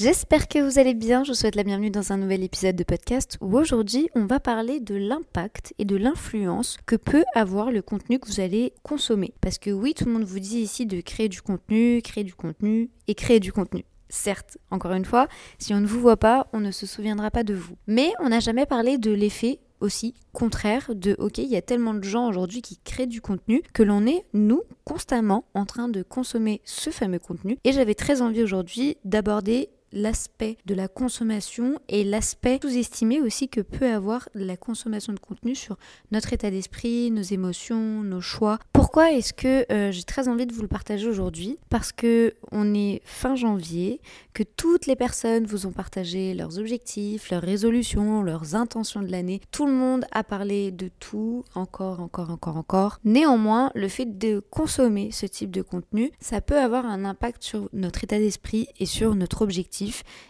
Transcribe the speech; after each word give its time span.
J'espère 0.00 0.46
que 0.46 0.60
vous 0.60 0.78
allez 0.78 0.94
bien, 0.94 1.24
je 1.24 1.32
vous 1.32 1.34
souhaite 1.34 1.56
la 1.56 1.64
bienvenue 1.64 1.90
dans 1.90 2.12
un 2.12 2.18
nouvel 2.18 2.44
épisode 2.44 2.76
de 2.76 2.84
podcast 2.84 3.36
où 3.40 3.58
aujourd'hui 3.58 4.08
on 4.14 4.26
va 4.26 4.38
parler 4.38 4.78
de 4.78 4.94
l'impact 4.94 5.74
et 5.80 5.84
de 5.84 5.96
l'influence 5.96 6.78
que 6.86 6.94
peut 6.94 7.24
avoir 7.34 7.72
le 7.72 7.82
contenu 7.82 8.20
que 8.20 8.28
vous 8.28 8.38
allez 8.38 8.74
consommer. 8.84 9.34
Parce 9.40 9.58
que 9.58 9.70
oui, 9.70 9.94
tout 9.94 10.04
le 10.04 10.12
monde 10.12 10.22
vous 10.22 10.38
dit 10.38 10.60
ici 10.60 10.86
de 10.86 11.00
créer 11.00 11.28
du 11.28 11.42
contenu, 11.42 12.00
créer 12.00 12.22
du 12.22 12.32
contenu 12.32 12.90
et 13.08 13.16
créer 13.16 13.40
du 13.40 13.50
contenu. 13.52 13.84
Certes, 14.08 14.56
encore 14.70 14.92
une 14.92 15.04
fois, 15.04 15.26
si 15.58 15.74
on 15.74 15.80
ne 15.80 15.86
vous 15.88 16.00
voit 16.00 16.16
pas, 16.16 16.46
on 16.52 16.60
ne 16.60 16.70
se 16.70 16.86
souviendra 16.86 17.32
pas 17.32 17.42
de 17.42 17.54
vous. 17.54 17.74
Mais 17.88 18.12
on 18.20 18.28
n'a 18.28 18.38
jamais 18.38 18.66
parlé 18.66 18.98
de 18.98 19.10
l'effet 19.10 19.58
aussi 19.80 20.14
contraire 20.32 20.94
de 20.94 21.14
ok 21.18 21.38
il 21.38 21.48
y 21.48 21.56
a 21.56 21.62
tellement 21.62 21.94
de 21.94 22.02
gens 22.02 22.28
aujourd'hui 22.28 22.62
qui 22.62 22.78
créent 22.78 23.06
du 23.06 23.20
contenu 23.20 23.62
que 23.72 23.84
l'on 23.84 24.06
est 24.06 24.24
nous 24.32 24.62
constamment 24.84 25.44
en 25.54 25.66
train 25.66 25.88
de 25.88 26.02
consommer 26.02 26.60
ce 26.64 26.90
fameux 26.90 27.20
contenu 27.20 27.58
et 27.62 27.72
j'avais 27.72 27.94
très 27.94 28.20
envie 28.20 28.42
aujourd'hui 28.42 28.96
d'aborder 29.04 29.68
l'aspect 29.92 30.58
de 30.66 30.74
la 30.74 30.88
consommation 30.88 31.78
et 31.88 32.04
l'aspect 32.04 32.58
sous-estimé 32.62 33.20
aussi 33.20 33.48
que 33.48 33.60
peut 33.60 33.90
avoir 33.90 34.28
la 34.34 34.56
consommation 34.56 35.12
de 35.12 35.18
contenu 35.18 35.54
sur 35.54 35.76
notre 36.10 36.32
état 36.32 36.50
d'esprit, 36.50 37.10
nos 37.10 37.22
émotions, 37.22 38.02
nos 38.02 38.20
choix. 38.20 38.58
Pourquoi 38.72 39.12
est-ce 39.12 39.32
que 39.32 39.70
euh, 39.72 39.92
j'ai 39.92 40.02
très 40.02 40.28
envie 40.28 40.46
de 40.46 40.52
vous 40.52 40.62
le 40.62 40.68
partager 40.68 41.06
aujourd'hui? 41.06 41.58
Parce 41.68 41.92
que 41.92 42.34
on 42.52 42.74
est 42.74 43.00
fin 43.04 43.36
janvier, 43.36 44.00
que 44.34 44.42
toutes 44.42 44.86
les 44.86 44.96
personnes 44.96 45.46
vous 45.46 45.66
ont 45.66 45.72
partagé 45.72 46.34
leurs 46.34 46.58
objectifs, 46.58 47.30
leurs 47.30 47.42
résolutions, 47.42 48.22
leurs 48.22 48.54
intentions 48.54 49.02
de 49.02 49.10
l'année. 49.10 49.40
Tout 49.50 49.66
le 49.66 49.72
monde 49.72 50.04
a 50.12 50.24
parlé 50.24 50.70
de 50.70 50.90
tout, 51.00 51.44
encore, 51.54 52.00
encore, 52.00 52.30
encore, 52.30 52.56
encore. 52.56 52.98
Néanmoins, 53.04 53.70
le 53.74 53.88
fait 53.88 54.18
de 54.18 54.40
consommer 54.50 55.10
ce 55.12 55.26
type 55.26 55.50
de 55.50 55.62
contenu, 55.62 56.10
ça 56.20 56.40
peut 56.40 56.58
avoir 56.58 56.86
un 56.86 57.04
impact 57.04 57.42
sur 57.42 57.68
notre 57.72 58.04
état 58.04 58.18
d'esprit 58.18 58.68
et 58.78 58.86
sur 58.86 59.14
notre 59.14 59.42
objectif 59.42 59.77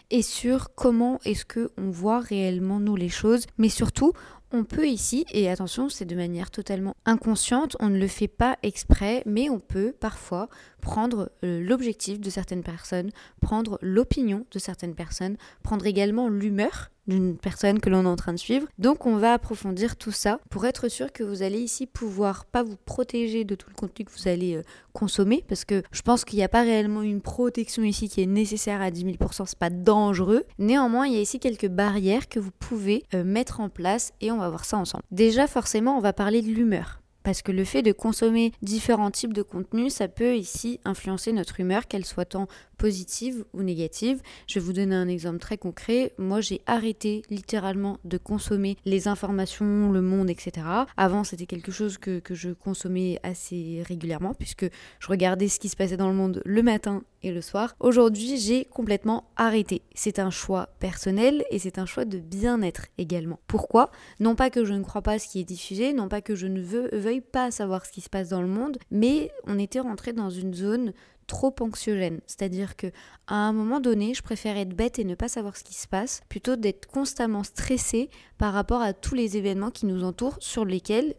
et 0.09 0.21
sur 0.21 0.73
comment 0.75 1.19
est-ce 1.25 1.45
que 1.45 1.71
on 1.77 1.89
voit 1.89 2.19
réellement 2.19 2.79
nous 2.79 2.95
les 2.95 3.09
choses, 3.09 3.45
mais 3.57 3.69
surtout 3.69 4.13
on 4.51 4.63
peut 4.63 4.87
ici, 4.87 5.25
et 5.31 5.47
attention, 5.47 5.89
c'est 5.89 6.05
de 6.05 6.15
manière 6.15 6.49
totalement 6.49 6.95
inconsciente, 7.05 7.77
on 7.79 7.89
ne 7.89 7.99
le 7.99 8.07
fait 8.07 8.27
pas 8.27 8.57
exprès, 8.63 9.21
mais 9.27 9.49
on 9.49 9.59
peut 9.59 9.93
parfois 9.99 10.49
prendre 10.81 11.31
euh, 11.43 11.61
l'objectif 11.61 12.19
de 12.19 12.29
certaines 12.31 12.63
personnes, 12.63 13.11
prendre 13.41 13.77
l'opinion 13.81 14.47
de 14.51 14.57
certaines 14.57 14.95
personnes, 14.95 15.37
prendre 15.61 15.85
également 15.85 16.29
l'humeur 16.29 16.89
d'une 17.09 17.37
personne 17.37 17.79
que 17.79 17.89
l'on 17.89 18.03
est 18.03 18.07
en 18.07 18.15
train 18.15 18.33
de 18.33 18.39
suivre. 18.39 18.67
Donc 18.77 19.05
on 19.05 19.17
va 19.17 19.33
approfondir 19.33 19.97
tout 19.97 20.11
ça 20.11 20.39
pour 20.49 20.65
être 20.65 20.87
sûr 20.87 21.11
que 21.11 21.23
vous 21.23 21.43
allez 21.43 21.59
ici 21.59 21.85
pouvoir 21.85 22.45
pas 22.45 22.63
vous 22.63 22.77
protéger 22.85 23.43
de 23.43 23.55
tout 23.55 23.69
le 23.69 23.75
contenu 23.75 24.05
que 24.05 24.11
vous 24.11 24.27
allez 24.27 24.55
euh, 24.55 24.63
consommer 24.93 25.43
parce 25.47 25.65
que 25.65 25.83
je 25.91 26.01
pense 26.01 26.23
qu'il 26.23 26.37
n'y 26.37 26.43
a 26.43 26.49
pas 26.49 26.61
réellement 26.61 27.01
une 27.01 27.21
protection 27.21 27.83
ici 27.83 28.07
qui 28.09 28.21
est 28.21 28.27
nécessaire 28.27 28.81
à 28.81 28.91
10 28.91 29.05
000%, 29.05 29.43
c'est 29.45 29.59
pas 29.59 29.69
dangereux. 29.69 30.45
Néanmoins, 30.57 31.07
il 31.07 31.13
y 31.13 31.17
a 31.17 31.21
ici 31.21 31.39
quelques 31.39 31.67
barrières 31.67 32.29
que 32.29 32.39
vous 32.39 32.51
pouvez 32.51 33.03
euh, 33.13 33.23
mettre 33.23 33.59
en 33.59 33.69
place 33.69 34.13
et 34.21 34.31
on 34.31 34.37
va 34.37 34.49
voir 34.49 34.65
ça 34.65 34.77
ensemble. 34.77 35.03
Déjà 35.11 35.47
forcément, 35.47 35.97
on 35.97 36.01
va 36.01 36.13
parler 36.13 36.41
de 36.41 36.47
l'humeur. 36.47 37.01
Parce 37.23 37.41
que 37.41 37.51
le 37.51 37.65
fait 37.65 37.81
de 37.81 37.91
consommer 37.91 38.53
différents 38.61 39.11
types 39.11 39.33
de 39.33 39.41
contenus, 39.41 39.93
ça 39.93 40.07
peut 40.07 40.35
ici 40.35 40.79
influencer 40.85 41.33
notre 41.33 41.59
humeur, 41.59 41.87
qu'elle 41.87 42.05
soit 42.05 42.25
tant 42.25 42.47
positive 42.79 43.45
ou 43.53 43.61
négative. 43.61 44.21
Je 44.47 44.55
vais 44.55 44.65
vous 44.65 44.73
donner 44.73 44.95
un 44.95 45.07
exemple 45.07 45.37
très 45.37 45.57
concret. 45.57 46.13
Moi, 46.17 46.41
j'ai 46.41 46.61
arrêté 46.65 47.21
littéralement 47.29 47.99
de 48.05 48.17
consommer 48.17 48.77
les 48.85 49.07
informations, 49.07 49.91
le 49.91 50.01
monde, 50.01 50.29
etc. 50.29 50.65
Avant, 50.97 51.23
c'était 51.23 51.45
quelque 51.45 51.71
chose 51.71 51.99
que, 51.99 52.21
je 52.31 52.51
consommais 52.51 53.19
assez 53.21 53.83
régulièrement 53.85 54.33
puisque 54.33 54.65
je 54.99 55.07
regardais 55.07 55.49
ce 55.49 55.59
qui 55.59 55.67
se 55.67 55.75
passait 55.75 55.97
dans 55.97 56.07
le 56.07 56.15
monde 56.15 56.41
le 56.45 56.63
matin 56.63 57.03
et 57.21 57.31
le 57.31 57.41
soir. 57.41 57.75
Aujourd'hui, 57.79 58.37
j'ai 58.37 58.63
complètement 58.65 59.25
arrêté. 59.35 59.81
C'est 59.93 60.19
un 60.19 60.29
choix 60.29 60.69
personnel 60.79 61.43
et 61.51 61.59
c'est 61.59 61.79
un 61.79 61.85
choix 61.85 62.05
de 62.05 62.19
bien-être 62.19 62.85
également. 62.97 63.39
Pourquoi? 63.47 63.91
Non 64.21 64.35
pas 64.35 64.49
que 64.49 64.63
je 64.63 64.73
ne 64.73 64.83
crois 64.83 65.01
pas 65.01 65.13
à 65.13 65.19
ce 65.19 65.27
qui 65.27 65.41
est 65.41 65.43
diffusé, 65.43 65.91
non 65.91 66.07
pas 66.07 66.21
que 66.21 66.35
je 66.35 66.47
ne 66.47 66.61
veuille 66.61 67.21
pas 67.21 67.51
savoir 67.51 67.85
ce 67.85 67.91
qui 67.91 68.01
se 68.01 68.09
passe 68.09 68.29
dans 68.29 68.41
le 68.41 68.47
monde, 68.47 68.77
mais 68.89 69.31
on 69.45 69.59
était 69.59 69.81
rentré 69.81 70.13
dans 70.13 70.29
une 70.29 70.53
zone 70.53 70.93
trop 71.29 71.55
anxiogène. 71.61 72.19
C'est-à-dire 72.27 72.75
que 72.75 72.87
à 73.27 73.35
un 73.35 73.53
moment 73.53 73.79
donné, 73.79 74.13
je 74.13 74.23
préfère 74.23 74.57
être 74.57 74.75
bête 74.75 74.99
et 74.99 75.05
ne 75.05 75.15
pas 75.15 75.29
savoir 75.29 75.55
ce 75.55 75.63
qui 75.63 75.75
se 75.75 75.87
passe, 75.87 76.21
plutôt 76.27 76.57
d'être 76.57 76.87
constamment 76.87 77.43
stressée 77.43 78.09
par 78.37 78.51
rapport 78.51 78.81
à 78.81 78.93
tous 78.93 79.15
les 79.15 79.37
événements 79.37 79.69
qui 79.69 79.85
nous 79.85 80.03
entourent 80.03 80.37
sur 80.39 80.65
lesquels 80.65 81.15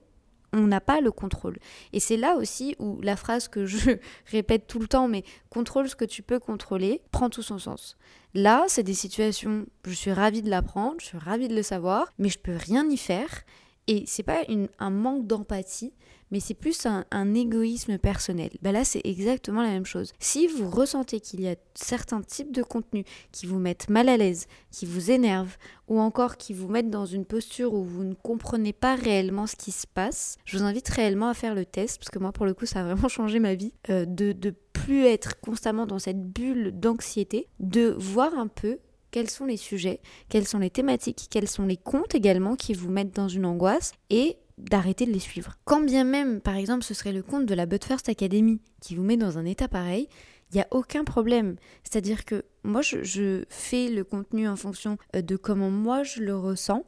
on 0.53 0.67
n'a 0.67 0.81
pas 0.81 1.01
le 1.01 1.13
contrôle. 1.13 1.59
Et 1.93 2.01
c'est 2.01 2.17
là 2.17 2.35
aussi 2.35 2.75
où 2.81 3.01
la 3.01 3.15
phrase 3.15 3.47
que 3.47 3.67
je 3.67 3.93
répète 4.27 4.67
tout 4.67 4.81
le 4.81 4.89
temps, 4.89 5.07
mais 5.07 5.25
contrôle 5.49 5.89
ce 5.89 5.95
que 5.95 6.05
tu 6.05 6.23
peux 6.23 6.41
contrôler, 6.41 7.03
prend 7.13 7.31
tout 7.31 7.43
son 7.43 7.59
sens. 7.59 7.97
Là, 8.35 8.65
c'est 8.67 8.83
des 8.83 8.95
situations, 8.95 9.67
je 9.87 9.93
suis 9.93 10.13
ravie 10.13 10.43
de 10.43 10.51
l'apprendre, 10.51 10.97
je 10.99 11.07
suis 11.07 11.19
ravie 11.19 11.49
de 11.49 11.55
le 11.55 11.63
savoir, 11.63 12.13
mais 12.19 12.29
je 12.29 12.39
peux 12.41 12.57
rien 12.57 12.89
y 12.91 12.97
faire. 12.97 13.45
Et 13.87 14.05
c'est 14.07 14.25
pas 14.25 14.43
un 14.81 14.91
manque 14.91 15.27
d'empathie, 15.27 15.93
mais 16.31 16.41
c'est 16.41 16.55
plus 16.55 16.87
un, 16.87 17.35
égoïsme 17.35 17.99
personnel. 17.99 18.51
Ben 18.63 18.73
là, 18.73 18.85
c'est 18.85 19.01
exactement 19.05 19.63
la 19.63 19.71
même 19.71 19.87
chose. 19.87 20.13
Si 20.19 20.47
vous 20.47 20.69
ressentez 20.69 21.21
qu'il 21.21 21.41
y 21.41 21.49
a 21.49 21.57
certains 21.75 22.23
types 22.23 22.53
de 22.53 22.63
contenus 22.63 23.05
qui 23.33 23.47
vous 23.47 23.59
mettent 23.59 23.89
mal 23.89 24.09
à 24.09 24.17
l'aise, 24.17 24.47
qui 24.71 24.87
vous 24.87 25.11
énervent, 25.11 25.57
ou 25.89 26.01
encore 26.01 26.37
qui 26.37 26.53
vous 26.53 26.69
mettent 26.69 26.91
dans 26.91 27.07
une 27.07 27.25
posture 27.25 27.75
où 27.75 27.83
vous 27.85 28.05
ne 28.05 28.15
comprenez 28.15 28.73
pas 28.73 28.95
réellement 28.95 29.47
ce 29.47 29.57
qui 29.57 29.73
se 29.73 29.87
passe, 29.87 30.37
je 30.45 30.59
vous 30.59 30.65
invite 30.65 30.89
réellement 30.89 31.29
à 31.29 31.35
faire 31.35 31.55
le 31.55 31.65
test, 31.65 31.99
parce 31.99 32.11
que 32.11 32.19
moi, 32.19 32.33
pour 32.33 32.47
le 32.47 32.55
coup, 32.55 32.67
ça 32.67 32.81
a 32.81 32.85
vraiment 32.85 33.09
changé 33.09 33.39
ma 33.39 33.55
vie, 33.55 33.73
euh, 33.91 34.05
de, 34.05 34.33
de 34.33 34.55
plus 34.73 35.05
être 35.07 35.41
constamment 35.41 35.87
dans 35.87 35.99
cette 35.99 36.23
bulle 36.23 36.73
d'anxiété, 36.73 37.49
de 37.59 37.95
voir 37.99 38.35
un 38.39 38.49
peu 38.49 38.79
quels 39.11 39.31
sont 39.31 39.45
les 39.45 39.57
sujets, 39.57 40.01
quelles 40.29 40.47
sont 40.47 40.59
les 40.59 40.71
thématiques, 40.71 41.27
quels 41.31 41.49
sont 41.49 41.67
les 41.67 41.77
comptes 41.77 42.15
également 42.15 42.57
qui 42.57 42.75
vous 42.75 42.91
mettent 42.91 43.15
dans 43.15 43.29
une 43.29 43.45
angoisse 43.45 43.93
et 44.09 44.37
d'arrêter 44.61 45.07
de 45.07 45.13
les 45.13 45.19
suivre. 45.19 45.57
Quand 45.65 45.81
bien 45.81 46.05
même, 46.05 46.41
par 46.41 46.57
exemple, 46.57 46.85
ce 46.85 46.95
serait 46.95 47.13
le 47.13 47.23
compte 47.23 47.47
de 47.47 47.55
la 47.55 47.67
But 47.67 47.85
First 47.85 48.09
Academy 48.09 48.61
qui 48.81 48.95
vous 48.95 49.03
met 49.03 49.17
dans 49.17 49.39
un 49.39 49.45
état 49.45 49.69
pareil, 49.69 50.09
il 50.53 50.57
n'y 50.57 50.63
a 50.63 50.69
aucun 50.71 51.05
problème. 51.05 51.57
C'est-à-dire 51.85 52.25
que 52.25 52.45
moi, 52.65 52.83
je, 52.83 53.03
je, 53.03 53.45
fais 53.49 53.89
le 53.89 54.05
contenu 54.05 54.49
en 54.49 54.57
fonction 54.57 54.99
euh, 55.15 55.23
de 55.23 55.37
comment 55.37 55.71
moi 55.71 56.03
je 56.03 56.21
le 56.21 56.37
ressens 56.37 56.85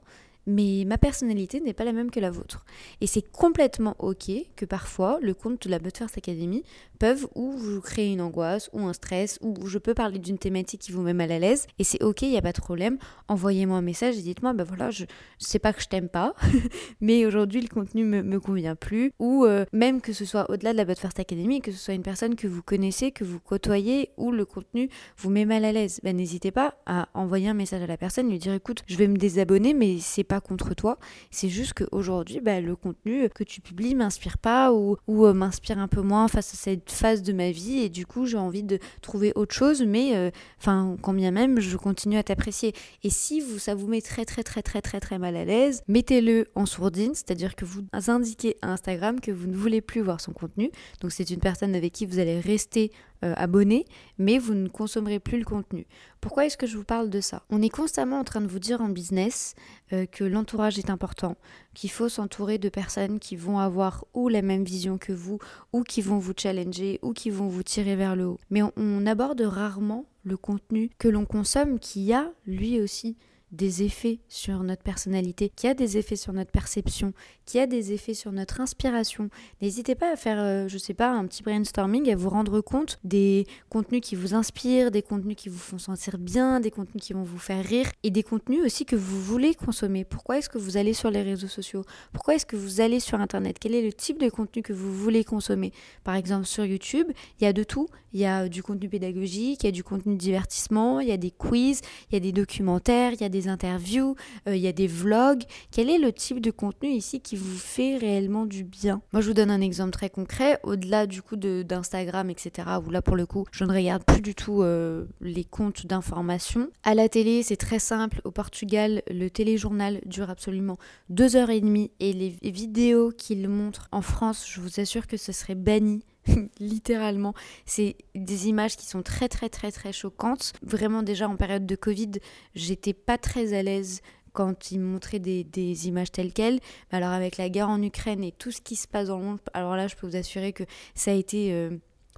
mais 0.46 0.84
ma 0.86 0.98
personnalité 0.98 1.60
n'est 1.60 1.72
pas 1.72 1.84
la 1.84 1.92
même 1.92 2.10
que 2.10 2.20
la 2.20 2.30
vôtre. 2.30 2.64
Et 3.00 3.06
c'est 3.06 3.22
complètement 3.22 3.96
ok 3.98 4.30
que 4.56 4.64
parfois 4.64 5.18
le 5.22 5.34
compte 5.34 5.62
de 5.66 5.70
la 5.70 5.78
But 5.78 5.96
First 5.96 6.18
Academy 6.18 6.62
peuvent 6.98 7.26
ou 7.34 7.52
vous 7.52 7.80
créer 7.80 8.12
une 8.12 8.20
angoisse 8.20 8.70
ou 8.72 8.80
un 8.80 8.92
stress 8.92 9.38
ou 9.40 9.66
je 9.66 9.78
peux 9.78 9.94
parler 9.94 10.18
d'une 10.18 10.38
thématique 10.38 10.82
qui 10.82 10.92
vous 10.92 11.02
met 11.02 11.14
mal 11.14 11.32
à 11.32 11.38
l'aise 11.38 11.66
et 11.78 11.84
c'est 11.84 12.02
ok, 12.02 12.22
il 12.22 12.30
n'y 12.30 12.38
a 12.38 12.42
pas 12.42 12.52
de 12.52 12.60
problème. 12.60 12.98
Envoyez-moi 13.28 13.76
un 13.76 13.82
message 13.82 14.16
et 14.18 14.22
dites-moi, 14.22 14.52
ben 14.52 14.64
voilà, 14.64 14.90
je, 14.90 15.04
je 15.04 15.44
sais 15.44 15.58
pas 15.58 15.72
que 15.72 15.82
je 15.82 15.88
t'aime 15.88 16.08
pas, 16.08 16.34
mais 17.00 17.26
aujourd'hui 17.26 17.60
le 17.60 17.68
contenu 17.68 18.04
me, 18.04 18.22
me 18.22 18.40
convient 18.40 18.76
plus 18.76 19.12
ou 19.18 19.44
euh, 19.44 19.64
même 19.72 20.00
que 20.00 20.12
ce 20.12 20.24
soit 20.24 20.50
au-delà 20.50 20.72
de 20.72 20.76
la 20.76 20.84
But 20.84 20.98
First 20.98 21.18
Academy, 21.20 21.60
que 21.60 21.72
ce 21.72 21.78
soit 21.78 21.94
une 21.94 22.02
personne 22.02 22.34
que 22.36 22.46
vous 22.46 22.62
connaissez, 22.62 23.10
que 23.10 23.24
vous 23.24 23.40
côtoyez 23.40 24.10
ou 24.16 24.30
le 24.30 24.44
contenu 24.44 24.88
vous 25.16 25.30
met 25.30 25.44
mal 25.44 25.64
à 25.64 25.72
l'aise, 25.72 26.00
ben 26.02 26.16
n'hésitez 26.16 26.50
pas 26.50 26.74
à 26.86 27.08
envoyer 27.14 27.48
un 27.48 27.54
message 27.54 27.82
à 27.82 27.86
la 27.86 27.96
personne, 27.96 28.28
lui 28.28 28.38
dire 28.38 28.54
écoute, 28.54 28.82
je 28.86 28.96
vais 28.96 29.08
me 29.08 29.16
désabonner 29.16 29.74
mais 29.74 29.98
c'est 29.98 30.24
contre 30.40 30.74
toi. 30.74 30.98
C'est 31.30 31.48
juste 31.48 31.74
qu'aujourd'hui, 31.74 32.40
bah, 32.40 32.60
le 32.60 32.76
contenu 32.76 33.28
que 33.28 33.44
tu 33.44 33.60
publies 33.60 33.94
m'inspire 33.94 34.38
pas 34.38 34.72
ou, 34.72 34.96
euh, 35.08 35.32
m'inspire 35.32 35.78
un 35.78 35.88
peu 35.88 36.00
moins 36.00 36.28
face 36.28 36.54
à 36.54 36.56
cette 36.56 36.90
phase 36.90 37.22
de 37.22 37.32
ma 37.32 37.50
vie 37.50 37.80
et 37.80 37.88
du 37.88 38.06
coup 38.06 38.26
j'ai 38.26 38.36
envie 38.36 38.62
de 38.62 38.78
trouver 39.00 39.32
autre 39.34 39.54
chose, 39.54 39.82
mais 39.82 40.16
euh, 40.16 40.30
enfin 40.58 40.96
quand 41.02 41.12
bien 41.12 41.30
même 41.30 41.60
je 41.60 41.76
continue 41.76 42.16
à 42.16 42.22
t'apprécier. 42.22 42.74
Et 43.02 43.10
si 43.10 43.40
vous, 43.40 43.58
ça 43.58 43.74
vous 43.74 43.86
met 43.86 44.00
très 44.00 44.24
très 44.24 44.42
très 44.42 44.62
très 44.62 44.80
très 44.80 45.00
très 45.00 45.18
mal 45.18 45.36
à 45.36 45.44
l'aise, 45.44 45.82
mettez-le 45.88 46.48
en 46.54 46.66
sourdine, 46.66 47.14
c'est-à-dire 47.14 47.54
que 47.54 47.64
vous 47.64 47.82
indiquez 48.08 48.56
à 48.62 48.72
Instagram 48.72 49.20
que 49.20 49.30
vous 49.30 49.46
ne 49.46 49.56
voulez 49.56 49.80
plus 49.80 50.00
voir 50.00 50.20
son 50.20 50.32
contenu. 50.32 50.70
Donc 51.00 51.12
c'est 51.12 51.28
une 51.30 51.40
personne 51.40 51.74
avec 51.74 51.92
qui 51.92 52.06
vous 52.06 52.18
allez 52.18 52.40
rester 52.40 52.90
euh, 53.24 53.34
abonné, 53.36 53.84
mais 54.18 54.38
vous 54.38 54.54
ne 54.54 54.66
consommerez 54.66 55.20
plus 55.20 55.38
le 55.38 55.44
contenu. 55.44 55.86
Pourquoi 56.20 56.44
est-ce 56.44 56.56
que 56.56 56.66
je 56.66 56.76
vous 56.76 56.84
parle 56.84 57.08
de 57.08 57.20
ça? 57.20 57.44
On 57.50 57.62
est 57.62 57.68
constamment 57.68 58.18
en 58.18 58.24
train 58.24 58.40
de 58.40 58.48
vous 58.48 58.58
dire 58.58 58.80
en 58.80 58.88
business 58.88 59.54
euh, 59.92 60.06
que 60.06 60.21
l'entourage 60.24 60.78
est 60.78 60.90
important, 60.90 61.36
qu'il 61.74 61.90
faut 61.90 62.08
s'entourer 62.08 62.58
de 62.58 62.68
personnes 62.68 63.18
qui 63.18 63.36
vont 63.36 63.58
avoir 63.58 64.04
ou 64.14 64.28
la 64.28 64.42
même 64.42 64.64
vision 64.64 64.98
que 64.98 65.12
vous, 65.12 65.38
ou 65.72 65.82
qui 65.82 66.02
vont 66.02 66.18
vous 66.18 66.32
challenger, 66.36 66.98
ou 67.02 67.12
qui 67.12 67.30
vont 67.30 67.48
vous 67.48 67.62
tirer 67.62 67.96
vers 67.96 68.16
le 68.16 68.26
haut. 68.26 68.40
Mais 68.50 68.62
on, 68.76 69.06
aborde 69.06 69.40
rarement 69.40 70.06
le 70.24 70.36
contenu 70.36 70.90
que 70.98 71.08
l'on 71.08 71.24
consomme 71.24 71.78
qui 71.78 72.12
a 72.12 72.30
lui 72.46 72.80
aussi 72.80 73.16
des 73.52 73.82
effets 73.82 74.18
sur 74.28 74.62
notre 74.62 74.82
personnalité, 74.82 75.52
qui 75.54 75.68
a 75.68 75.74
des 75.74 75.98
effets 75.98 76.16
sur 76.16 76.32
notre 76.32 76.50
perception, 76.50 77.12
qui 77.44 77.58
a 77.58 77.66
des 77.66 77.92
effets 77.92 78.14
sur 78.14 78.32
notre 78.32 78.60
inspiration. 78.60 79.28
N'hésitez 79.60 79.94
pas 79.94 80.12
à 80.12 80.16
faire, 80.16 80.40
euh, 80.40 80.68
je 80.68 80.78
sais 80.78 80.94
pas, 80.94 81.10
un 81.10 81.26
petit 81.26 81.42
brainstorming, 81.42 82.10
à 82.10 82.16
vous 82.16 82.30
rendre 82.30 82.60
compte 82.60 82.98
des 83.04 83.46
contenus 83.68 84.00
qui 84.00 84.16
vous 84.16 84.34
inspirent, 84.34 84.90
des 84.90 85.02
contenus 85.02 85.36
qui 85.36 85.48
vous 85.48 85.58
font 85.58 85.78
sentir 85.78 86.18
bien, 86.18 86.60
des 86.60 86.70
contenus 86.70 87.02
qui 87.02 87.12
vont 87.12 87.22
vous 87.22 87.38
faire 87.38 87.64
rire 87.64 87.90
et 88.02 88.10
des 88.10 88.22
contenus 88.22 88.64
aussi 88.64 88.86
que 88.86 88.96
vous 88.96 89.20
voulez 89.20 89.54
consommer. 89.54 90.04
Pourquoi 90.04 90.38
est-ce 90.38 90.48
que 90.48 90.58
vous 90.58 90.76
allez 90.76 90.94
sur 90.94 91.10
les 91.10 91.22
réseaux 91.22 91.48
sociaux? 91.48 91.84
Pourquoi 92.12 92.34
est-ce 92.34 92.46
que 92.46 92.56
vous 92.56 92.80
allez 92.80 93.00
sur 93.00 93.20
Internet? 93.20 93.58
Quel 93.60 93.74
est 93.74 93.82
le 93.82 93.92
type 93.92 94.18
de 94.18 94.30
contenu 94.30 94.62
que 94.62 94.72
vous 94.72 94.92
voulez 94.92 95.24
consommer? 95.24 95.72
Par 96.04 96.14
exemple, 96.14 96.46
sur 96.46 96.64
YouTube, 96.64 97.08
il 97.38 97.44
y 97.44 97.46
a 97.46 97.52
de 97.52 97.64
tout. 97.64 97.88
Il 98.14 98.20
y 98.20 98.26
a 98.26 98.48
du 98.48 98.62
contenu 98.62 98.90
pédagogique, 98.90 99.62
il 99.62 99.66
y 99.66 99.68
a 99.68 99.72
du 99.72 99.82
contenu 99.82 100.16
divertissement, 100.16 101.00
il 101.00 101.08
y 101.08 101.12
a 101.12 101.16
des 101.16 101.30
quiz, 101.30 101.80
il 102.10 102.14
y 102.14 102.16
a 102.16 102.20
des 102.20 102.32
documentaires, 102.32 103.12
il 103.14 103.20
y 103.22 103.24
a 103.24 103.30
des 103.30 103.41
interviews, 103.48 104.16
euh, 104.48 104.56
il 104.56 104.62
y 104.62 104.68
a 104.68 104.72
des 104.72 104.86
vlogs. 104.86 105.42
Quel 105.70 105.90
est 105.90 105.98
le 105.98 106.12
type 106.12 106.40
de 106.40 106.50
contenu 106.50 106.90
ici 106.90 107.20
qui 107.20 107.36
vous 107.36 107.56
fait 107.56 107.96
réellement 107.96 108.46
du 108.46 108.64
bien? 108.64 109.02
Moi, 109.12 109.22
je 109.22 109.28
vous 109.28 109.34
donne 109.34 109.50
un 109.50 109.60
exemple 109.60 109.90
très 109.90 110.10
concret. 110.10 110.58
Au-delà 110.62 111.06
du 111.06 111.22
coup 111.22 111.36
d'Instagram, 111.36 112.30
etc., 112.30 112.68
où 112.84 112.90
là, 112.90 113.02
pour 113.02 113.16
le 113.16 113.26
coup, 113.26 113.46
je 113.52 113.64
ne 113.64 113.72
regarde 113.72 114.04
plus 114.04 114.22
du 114.22 114.34
tout 114.34 114.62
euh, 114.62 115.04
les 115.20 115.44
comptes 115.44 115.86
d'information. 115.86 116.68
À 116.82 116.94
la 116.94 117.08
télé, 117.08 117.42
c'est 117.42 117.56
très 117.56 117.78
simple. 117.78 118.20
Au 118.24 118.30
Portugal, 118.30 119.02
le 119.10 119.28
téléjournal 119.28 120.00
dure 120.06 120.30
absolument 120.30 120.78
deux 121.08 121.36
heures 121.36 121.50
et 121.50 121.60
demie 121.60 121.90
et 122.00 122.12
les 122.12 122.50
vidéos 122.50 123.10
qu'il 123.10 123.48
montre 123.48 123.88
en 123.92 124.02
France, 124.02 124.46
je 124.48 124.60
vous 124.60 124.80
assure 124.80 125.06
que 125.06 125.16
ce 125.16 125.32
serait 125.32 125.54
banni 125.54 126.04
littéralement. 126.60 127.34
C'est 127.66 127.96
des 128.14 128.48
images 128.48 128.76
qui 128.76 128.86
sont 128.86 129.02
très 129.02 129.28
très 129.28 129.48
très 129.48 129.70
très 129.70 129.92
choquantes. 129.92 130.52
Vraiment 130.62 131.02
déjà 131.02 131.28
en 131.28 131.36
période 131.36 131.66
de 131.66 131.76
Covid, 131.76 132.12
j'étais 132.54 132.94
pas 132.94 133.18
très 133.18 133.54
à 133.54 133.62
l'aise 133.62 134.00
quand 134.32 134.70
ils 134.70 134.80
montraient 134.80 135.18
des, 135.18 135.44
des, 135.44 135.88
images 135.88 136.10
telles 136.10 136.32
quelles. 136.32 136.60
Alors 136.90 137.10
avec 137.10 137.36
la 137.36 137.50
guerre 137.50 137.68
en 137.68 137.82
Ukraine 137.82 138.24
et 138.24 138.32
tout 138.32 138.50
ce 138.50 138.60
qui 138.60 138.76
se 138.76 138.88
passe 138.88 139.08
dans 139.08 139.18
le 139.18 139.24
monde, 139.24 139.40
alors 139.52 139.76
là 139.76 139.88
je 139.88 139.96
peux 139.96 140.06
vous 140.06 140.16
assurer 140.16 140.52
que 140.52 140.64
ça 140.94 141.10
a 141.10 141.14
été... 141.14 141.52
Euh, 141.52 141.70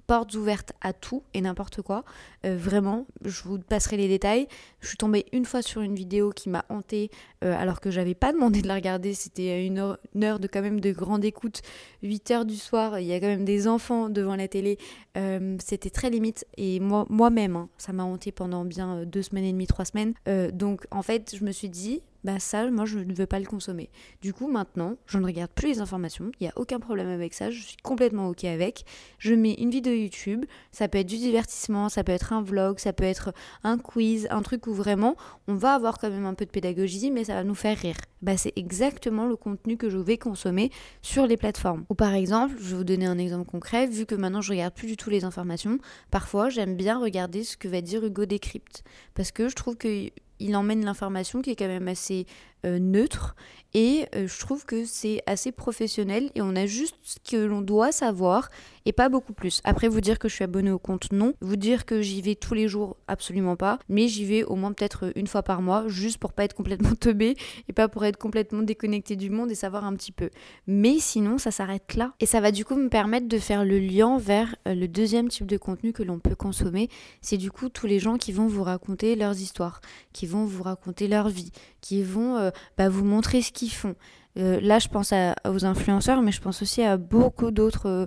portes 0.06 0.34
ouvertes 0.34 0.72
à 0.80 0.92
tout 0.92 1.22
et 1.34 1.40
n'importe 1.40 1.82
quoi. 1.82 2.04
Euh, 2.44 2.56
vraiment, 2.56 3.06
je 3.24 3.42
vous 3.42 3.58
passerai 3.58 3.96
les 3.96 4.08
détails. 4.08 4.46
Je 4.80 4.88
suis 4.88 4.96
tombée 4.96 5.26
une 5.32 5.44
fois 5.44 5.62
sur 5.62 5.80
une 5.80 5.94
vidéo 5.94 6.30
qui 6.30 6.48
m'a 6.48 6.64
hantée 6.68 7.10
euh, 7.44 7.54
alors 7.58 7.80
que 7.80 7.90
j'avais 7.90 8.14
pas 8.14 8.32
demandé 8.32 8.62
de 8.62 8.68
la 8.68 8.74
regarder. 8.74 9.14
C'était 9.14 9.66
une 9.66 9.78
heure, 9.78 9.98
une 10.14 10.24
heure, 10.24 10.38
de 10.38 10.46
quand 10.46 10.62
même 10.62 10.80
de 10.80 10.92
grande 10.92 11.24
écoute. 11.24 11.62
8 12.02 12.30
heures 12.30 12.44
du 12.44 12.56
soir, 12.56 12.98
il 12.98 13.06
y 13.06 13.12
a 13.12 13.20
quand 13.20 13.26
même 13.26 13.44
des 13.44 13.66
enfants 13.68 14.08
devant 14.08 14.36
la 14.36 14.48
télé. 14.48 14.78
Euh, 15.16 15.56
c'était 15.64 15.90
très 15.90 16.10
limite 16.10 16.44
et 16.56 16.80
moi, 16.80 17.06
moi-même, 17.08 17.56
hein, 17.56 17.68
ça 17.78 17.92
m'a 17.92 18.04
hantée 18.04 18.32
pendant 18.32 18.64
bien 18.64 19.04
deux 19.04 19.22
semaines 19.22 19.44
et 19.44 19.52
demie, 19.52 19.66
trois 19.66 19.84
semaines. 19.84 20.14
donc 20.52 20.86
en 20.90 21.02
fait, 21.02 21.34
je 21.36 21.44
me 21.44 21.52
suis 21.52 21.68
dit, 21.68 22.02
bah 22.24 22.38
ça, 22.38 22.70
moi, 22.70 22.86
je 22.86 22.98
ne 22.98 23.14
veux 23.14 23.26
pas 23.26 23.38
le 23.38 23.44
consommer. 23.44 23.90
Du 24.22 24.32
coup, 24.32 24.48
maintenant, 24.50 24.96
je 25.06 25.18
ne 25.18 25.26
regarde 25.26 25.50
plus 25.50 25.68
les 25.68 25.80
informations, 25.80 26.32
il 26.40 26.44
n'y 26.44 26.48
a 26.48 26.52
aucun 26.56 26.80
problème 26.80 27.08
avec 27.08 27.34
ça, 27.34 27.50
je 27.50 27.60
suis 27.62 27.76
complètement 27.82 28.28
OK 28.28 28.44
avec. 28.44 28.84
Je 29.18 29.34
mets 29.34 29.54
une 29.54 29.70
vidéo 29.70 29.92
YouTube, 29.92 30.44
ça 30.72 30.88
peut 30.88 30.98
être 30.98 31.06
du 31.06 31.18
divertissement, 31.18 31.88
ça 31.88 32.02
peut 32.02 32.12
être 32.12 32.32
un 32.32 32.42
vlog, 32.42 32.78
ça 32.78 32.92
peut 32.92 33.04
être 33.04 33.32
un 33.62 33.78
quiz, 33.78 34.26
un 34.30 34.42
truc 34.42 34.66
où 34.66 34.72
vraiment, 34.72 35.16
on 35.48 35.54
va 35.54 35.74
avoir 35.74 35.98
quand 35.98 36.10
même 36.10 36.26
un 36.26 36.34
peu 36.34 36.46
de 36.46 36.50
pédagogie, 36.50 37.10
mais 37.10 37.24
ça 37.24 37.34
va 37.34 37.44
nous 37.44 37.54
faire 37.54 37.76
rire. 37.78 37.96
Bah, 38.22 38.38
c'est 38.38 38.54
exactement 38.56 39.26
le 39.26 39.36
contenu 39.36 39.76
que 39.76 39.90
je 39.90 39.98
vais 39.98 40.16
consommer 40.16 40.70
sur 41.02 41.26
les 41.26 41.36
plateformes. 41.36 41.84
Ou 41.90 41.94
par 41.94 42.14
exemple, 42.14 42.54
je 42.58 42.70
vais 42.70 42.76
vous 42.76 42.84
donner 42.84 43.04
un 43.04 43.18
exemple 43.18 43.44
concret, 43.44 43.86
vu 43.86 44.06
que 44.06 44.14
maintenant 44.14 44.40
je 44.40 44.52
regarde 44.52 44.72
plus 44.72 44.86
du 44.86 44.96
tout 44.96 45.10
les 45.10 45.24
informations, 45.24 45.78
parfois 46.10 46.48
j'aime 46.48 46.74
bien 46.74 46.98
regarder 46.98 47.44
ce 47.44 47.58
que 47.58 47.68
va 47.68 47.82
dire 47.82 48.02
Hugo 48.02 48.24
Décrypte, 48.24 48.82
parce 49.14 49.30
que 49.30 49.50
je 49.50 49.54
trouve 49.54 49.76
que 49.76 50.08
il 50.44 50.56
emmène 50.56 50.84
l'information 50.84 51.40
qui 51.40 51.50
est 51.50 51.56
quand 51.56 51.66
même 51.66 51.88
assez 51.88 52.26
euh, 52.66 52.78
neutre 52.78 53.34
et 53.72 54.06
euh, 54.14 54.28
je 54.28 54.40
trouve 54.40 54.66
que 54.66 54.84
c'est 54.84 55.22
assez 55.26 55.52
professionnel 55.52 56.30
et 56.34 56.42
on 56.42 56.54
a 56.54 56.66
juste 56.66 56.96
ce 57.02 57.16
que 57.18 57.36
l'on 57.36 57.62
doit 57.62 57.92
savoir 57.92 58.50
et 58.86 58.92
pas 58.92 59.08
beaucoup 59.08 59.32
plus. 59.32 59.60
Après 59.64 59.88
vous 59.88 60.00
dire 60.00 60.18
que 60.18 60.28
je 60.28 60.34
suis 60.34 60.44
abonné 60.44 60.70
au 60.70 60.78
compte, 60.78 61.12
non. 61.12 61.34
Vous 61.40 61.56
dire 61.56 61.86
que 61.86 62.02
j'y 62.02 62.22
vais 62.22 62.34
tous 62.34 62.54
les 62.54 62.68
jours, 62.68 62.96
absolument 63.08 63.56
pas. 63.56 63.78
Mais 63.88 64.08
j'y 64.08 64.24
vais 64.24 64.44
au 64.44 64.56
moins 64.56 64.72
peut-être 64.72 65.12
une 65.16 65.26
fois 65.26 65.42
par 65.42 65.62
mois, 65.62 65.84
juste 65.88 66.18
pour 66.18 66.32
pas 66.32 66.44
être 66.44 66.54
complètement 66.54 66.94
teubé 67.00 67.36
et 67.68 67.72
pas 67.72 67.88
pour 67.88 68.04
être 68.04 68.16
complètement 68.16 68.62
déconnecté 68.62 69.16
du 69.16 69.30
monde 69.30 69.50
et 69.50 69.54
savoir 69.54 69.84
un 69.84 69.94
petit 69.94 70.12
peu. 70.12 70.30
Mais 70.66 70.98
sinon 70.98 71.38
ça 71.38 71.50
s'arrête 71.50 71.94
là. 71.94 72.12
Et 72.20 72.26
ça 72.26 72.40
va 72.40 72.50
du 72.50 72.64
coup 72.64 72.76
me 72.76 72.88
permettre 72.88 73.28
de 73.28 73.38
faire 73.38 73.64
le 73.64 73.78
lien 73.78 74.18
vers 74.18 74.54
euh, 74.68 74.74
le 74.74 74.88
deuxième 74.88 75.28
type 75.28 75.46
de 75.46 75.56
contenu 75.56 75.92
que 75.92 76.02
l'on 76.02 76.18
peut 76.18 76.34
consommer. 76.36 76.88
C'est 77.20 77.38
du 77.38 77.50
coup 77.50 77.68
tous 77.68 77.86
les 77.86 77.98
gens 77.98 78.16
qui 78.16 78.32
vont 78.32 78.46
vous 78.46 78.62
raconter 78.62 79.16
leurs 79.16 79.40
histoires, 79.40 79.80
qui 80.12 80.26
vont 80.26 80.44
vous 80.44 80.62
raconter 80.62 81.08
leur 81.08 81.28
vie, 81.28 81.50
qui 81.80 82.02
vont 82.02 82.50
bah, 82.78 82.88
vous 82.88 83.04
montrer 83.04 83.42
ce 83.42 83.52
qu'ils 83.52 83.70
font. 83.70 83.94
Euh, 84.36 84.60
là, 84.60 84.78
je 84.78 84.88
pense 84.88 85.12
aux 85.48 85.64
influenceurs, 85.64 86.20
mais 86.22 86.32
je 86.32 86.40
pense 86.40 86.62
aussi 86.62 86.82
à 86.82 86.96
beaucoup 86.96 87.50
d'autres 87.50 87.88
euh, 87.88 88.06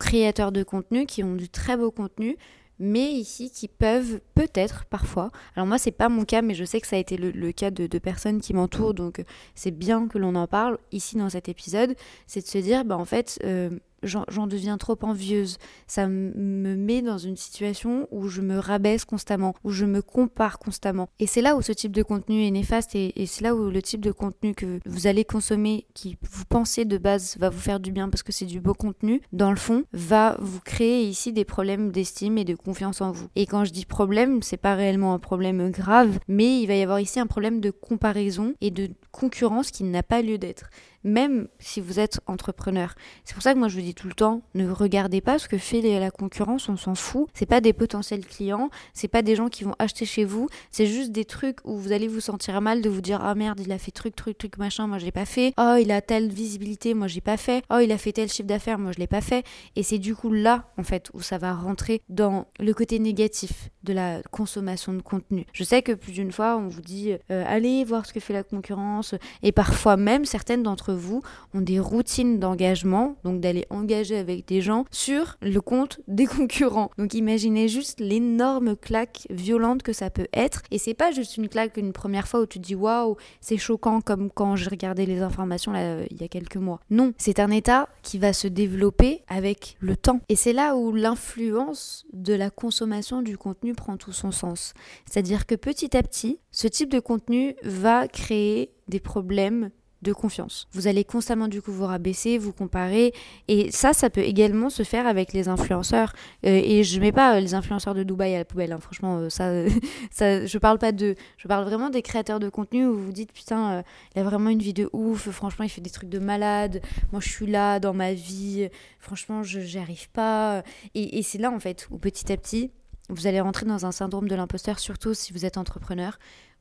créateurs 0.00 0.50
de 0.50 0.64
contenu 0.64 1.06
qui 1.06 1.22
ont 1.22 1.36
du 1.36 1.48
très 1.48 1.76
beau 1.76 1.92
contenu, 1.92 2.36
mais 2.80 3.12
ici 3.12 3.50
qui 3.50 3.68
peuvent 3.68 4.20
peut-être 4.34 4.86
parfois. 4.86 5.30
Alors 5.54 5.66
moi, 5.68 5.78
c'est 5.78 5.92
pas 5.92 6.08
mon 6.08 6.24
cas, 6.24 6.42
mais 6.42 6.54
je 6.54 6.64
sais 6.64 6.80
que 6.80 6.86
ça 6.86 6.96
a 6.96 6.98
été 6.98 7.16
le, 7.16 7.52
cas 7.52 7.70
de, 7.70 7.98
personnes 7.98 8.40
qui 8.40 8.54
m'entourent, 8.54 8.94
donc 8.94 9.22
c'est 9.54 9.70
bien 9.70 10.08
que 10.08 10.18
l'on 10.18 10.34
en 10.34 10.48
parle 10.48 10.78
ici 10.90 11.16
dans 11.16 11.28
cet 11.28 11.48
épisode. 11.48 11.94
C'est 12.26 12.40
de 12.40 12.46
se 12.46 12.58
dire, 12.58 12.84
bah 12.84 12.96
en 12.96 13.04
fait. 13.04 13.38
Euh, 13.44 13.70
j'en 14.02 14.46
deviens 14.46 14.78
trop 14.78 14.98
envieuse. 15.02 15.58
Ça 15.86 16.08
me 16.08 16.74
met 16.76 17.02
dans 17.02 17.18
une 17.18 17.36
situation 17.36 18.08
où 18.10 18.28
je 18.28 18.40
me 18.40 18.58
rabaisse 18.58 19.04
constamment, 19.04 19.54
où 19.64 19.70
je 19.70 19.84
me 19.84 20.02
compare 20.02 20.58
constamment. 20.58 21.08
Et 21.18 21.26
c'est 21.26 21.42
là 21.42 21.56
où 21.56 21.62
ce 21.62 21.72
type 21.72 21.92
de 21.92 22.02
contenu 22.02 22.44
est 22.44 22.50
néfaste 22.50 22.94
et, 22.94 23.12
c'est 23.26 23.44
là 23.44 23.54
où 23.54 23.70
le 23.70 23.82
type 23.82 24.00
de 24.00 24.12
contenu 24.12 24.54
que 24.54 24.80
vous 24.86 25.06
allez 25.06 25.24
consommer, 25.24 25.86
qui 25.94 26.16
vous 26.30 26.44
pensez 26.44 26.84
de 26.84 26.98
base 26.98 27.36
va 27.38 27.48
vous 27.48 27.60
faire 27.60 27.80
du 27.80 27.92
bien 27.92 28.08
parce 28.08 28.22
que 28.22 28.32
c'est 28.32 28.46
du 28.46 28.60
beau 28.60 28.74
contenu, 28.74 29.20
dans 29.32 29.50
le 29.50 29.56
fond, 29.56 29.84
va 29.92 30.36
vous 30.40 30.60
créer 30.60 31.04
ici 31.04 31.32
des 31.32 31.44
problèmes 31.44 31.92
d'estime 31.92 32.38
et 32.38 32.44
de 32.44 32.54
confiance 32.54 33.00
en 33.00 33.12
vous. 33.12 33.28
Et 33.36 33.46
quand 33.46 33.64
je 33.64 33.72
dis 33.72 33.84
problème, 33.84 34.42
c'est 34.42 34.56
pas 34.56 34.74
réellement 34.74 35.14
un 35.14 35.18
problème 35.18 35.70
grave, 35.70 36.18
mais 36.28 36.60
il 36.60 36.66
va 36.66 36.74
y 36.74 36.82
avoir 36.82 37.00
ici 37.00 37.20
un 37.20 37.26
problème 37.26 37.60
de 37.60 37.70
comparaison 37.70 38.54
et 38.60 38.70
de 38.70 38.90
concurrence 39.12 39.70
qui 39.70 39.84
n'a 39.84 40.02
pas 40.02 40.22
lieu 40.22 40.38
d'être 40.38 40.70
même 41.04 41.48
si 41.58 41.80
vous 41.80 41.98
êtes 41.98 42.20
entrepreneur. 42.26 42.94
C'est 43.24 43.34
pour 43.34 43.42
ça 43.42 43.54
que 43.54 43.58
moi 43.58 43.68
je 43.68 43.76
vous 43.76 43.82
dis 43.82 43.94
tout 43.94 44.08
le 44.08 44.14
temps, 44.14 44.42
ne 44.54 44.70
regardez 44.70 45.20
pas 45.20 45.38
ce 45.38 45.48
que 45.48 45.58
fait 45.58 45.80
la 45.80 46.10
concurrence, 46.10 46.68
on 46.68 46.76
s'en 46.76 46.94
fout. 46.94 47.28
C'est 47.34 47.46
pas 47.46 47.60
des 47.60 47.72
potentiels 47.72 48.26
clients, 48.26 48.70
c'est 48.92 49.08
pas 49.08 49.22
des 49.22 49.36
gens 49.36 49.48
qui 49.48 49.64
vont 49.64 49.74
acheter 49.78 50.04
chez 50.04 50.24
vous, 50.24 50.48
c'est 50.70 50.86
juste 50.86 51.12
des 51.12 51.24
trucs 51.24 51.58
où 51.64 51.76
vous 51.76 51.92
allez 51.92 52.08
vous 52.08 52.20
sentir 52.20 52.60
mal 52.60 52.82
de 52.82 52.90
vous 52.90 53.00
dire 53.00 53.20
ah 53.22 53.34
merde, 53.34 53.60
il 53.60 53.72
a 53.72 53.78
fait 53.78 53.90
truc 53.90 54.14
truc 54.16 54.36
truc 54.38 54.58
machin, 54.58 54.86
moi 54.86 54.98
je 54.98 55.04
l'ai 55.04 55.12
pas 55.12 55.24
fait. 55.24 55.54
Oh, 55.58 55.76
il 55.80 55.90
a 55.90 56.00
telle 56.00 56.28
visibilité, 56.28 56.94
moi 56.94 57.06
j'ai 57.06 57.20
pas 57.20 57.36
fait. 57.36 57.64
Oh, 57.70 57.78
il 57.82 57.92
a 57.92 57.98
fait 57.98 58.12
tel 58.12 58.28
chiffre 58.28 58.48
d'affaires, 58.48 58.78
moi 58.78 58.92
je 58.92 58.98
l'ai 58.98 59.06
pas 59.06 59.20
fait. 59.20 59.44
Et 59.76 59.82
c'est 59.82 59.98
du 59.98 60.14
coup 60.14 60.32
là 60.32 60.70
en 60.76 60.82
fait 60.82 61.10
où 61.14 61.22
ça 61.22 61.38
va 61.38 61.54
rentrer 61.54 62.02
dans 62.08 62.46
le 62.58 62.74
côté 62.74 62.98
négatif 62.98 63.70
de 63.82 63.92
la 63.92 64.22
consommation 64.30 64.92
de 64.92 65.00
contenu. 65.00 65.46
Je 65.52 65.64
sais 65.64 65.82
que 65.82 65.92
plus 65.92 66.12
d'une 66.12 66.32
fois 66.32 66.56
on 66.56 66.68
vous 66.68 66.82
dit 66.82 67.12
euh, 67.30 67.44
allez 67.46 67.84
voir 67.84 68.06
ce 68.06 68.12
que 68.12 68.20
fait 68.20 68.32
la 68.32 68.42
concurrence 68.42 69.14
et 69.42 69.52
parfois 69.52 69.96
même 69.96 70.24
certaines 70.24 70.62
d'entre 70.62 70.89
vous 70.94 71.22
ont 71.54 71.60
des 71.60 71.80
routines 71.80 72.38
d'engagement, 72.38 73.16
donc 73.24 73.40
d'aller 73.40 73.66
engager 73.70 74.16
avec 74.16 74.46
des 74.46 74.60
gens 74.60 74.84
sur 74.90 75.36
le 75.42 75.60
compte 75.60 76.00
des 76.08 76.26
concurrents. 76.26 76.90
Donc 76.98 77.14
imaginez 77.14 77.68
juste 77.68 78.00
l'énorme 78.00 78.76
claque 78.76 79.26
violente 79.30 79.82
que 79.82 79.92
ça 79.92 80.10
peut 80.10 80.28
être. 80.32 80.62
Et 80.70 80.78
c'est 80.78 80.94
pas 80.94 81.12
juste 81.12 81.36
une 81.36 81.48
claque 81.48 81.76
une 81.76 81.92
première 81.92 82.28
fois 82.28 82.40
où 82.40 82.46
tu 82.46 82.60
te 82.60 82.64
dis 82.64 82.74
waouh, 82.74 83.16
c'est 83.40 83.56
choquant 83.56 84.00
comme 84.00 84.30
quand 84.30 84.56
j'ai 84.56 84.70
regardé 84.70 85.06
les 85.06 85.20
informations 85.20 85.72
là, 85.72 86.02
il 86.10 86.20
y 86.20 86.24
a 86.24 86.28
quelques 86.28 86.56
mois. 86.56 86.80
Non, 86.90 87.12
c'est 87.18 87.40
un 87.40 87.50
état 87.50 87.88
qui 88.02 88.18
va 88.18 88.32
se 88.32 88.48
développer 88.48 89.22
avec 89.28 89.76
le 89.80 89.96
temps. 89.96 90.20
Et 90.28 90.36
c'est 90.36 90.52
là 90.52 90.76
où 90.76 90.92
l'influence 90.92 92.06
de 92.12 92.34
la 92.34 92.50
consommation 92.50 93.22
du 93.22 93.36
contenu 93.36 93.74
prend 93.74 93.96
tout 93.96 94.12
son 94.12 94.30
sens. 94.30 94.74
C'est-à-dire 95.06 95.46
que 95.46 95.54
petit 95.54 95.96
à 95.96 96.02
petit, 96.02 96.38
ce 96.50 96.68
type 96.68 96.90
de 96.90 97.00
contenu 97.00 97.54
va 97.62 98.08
créer 98.08 98.72
des 98.88 99.00
problèmes 99.00 99.70
de 100.02 100.12
confiance. 100.12 100.66
Vous 100.72 100.86
allez 100.86 101.04
constamment 101.04 101.48
du 101.48 101.60
coup 101.60 101.72
vous 101.72 101.86
rabaisser, 101.86 102.38
vous 102.38 102.52
comparer. 102.52 103.12
Et 103.48 103.70
ça 103.70 103.92
ça 103.92 104.10
peut 104.10 104.22
également 104.22 104.70
se 104.70 104.82
faire 104.82 105.06
avec 105.06 105.32
les 105.32 105.48
influenceurs. 105.48 106.12
Euh, 106.46 106.60
et 106.62 106.84
je 106.84 107.00
mets 107.00 107.12
pas 107.12 107.36
euh, 107.36 107.40
les 107.40 107.54
influenceurs 107.54 107.94
de 107.94 108.02
Dubaï 108.02 108.34
à 108.34 108.38
la 108.38 108.44
poubelle 108.44 108.72
hein. 108.72 108.78
franchement 108.80 109.18
euh, 109.18 109.28
ça 109.28 110.46
je 110.46 110.58
parle 110.58 110.78
pas 110.78 110.92
de 110.92 111.14
je 111.36 111.48
parle 111.48 111.64
vraiment 111.64 111.90
des 111.90 112.02
créateurs 112.02 112.40
de 112.40 112.48
contenu 112.48 112.86
où 112.86 112.96
vous 112.96 113.06
vous 113.06 113.12
dites 113.12 113.32
putain 113.32 113.82
il 114.14 114.20
a 114.20 114.24
vraiment 114.24 114.50
une 114.50 114.60
vie 114.60 114.74
de 114.74 114.88
ouf. 114.92 115.30
Franchement 115.30 115.64
il 115.64 115.68
fait 115.68 115.80
des 115.80 115.90
trucs 115.90 116.08
de 116.08 116.18
malade. 116.18 116.80
Moi 117.12 117.20
je 117.20 117.28
suis 117.28 117.46
là 117.46 117.80
dans 117.80 117.94
ma 117.94 118.12
vie. 118.12 118.68
Franchement 118.98 119.42
je 119.42 119.60
n'y 119.60 119.78
arrive 119.78 120.10
pas. 120.10 120.62
Et, 120.94 121.18
et 121.18 121.22
c'est 121.22 121.38
là 121.38 121.50
en 121.50 121.60
fait 121.60 121.88
où 121.90 121.98
petit 121.98 122.32
à 122.32 122.36
petit 122.36 122.70
vous 123.10 123.26
allez 123.26 123.40
rentrer 123.40 123.66
dans 123.66 123.86
un 123.86 123.92
syndrome 123.92 124.28
de 124.28 124.34
l'imposteur 124.36 124.78
surtout 124.78 125.14
si 125.14 125.32
vous 125.32 125.44
êtes 125.44 125.56
entrepreneur 125.56 126.18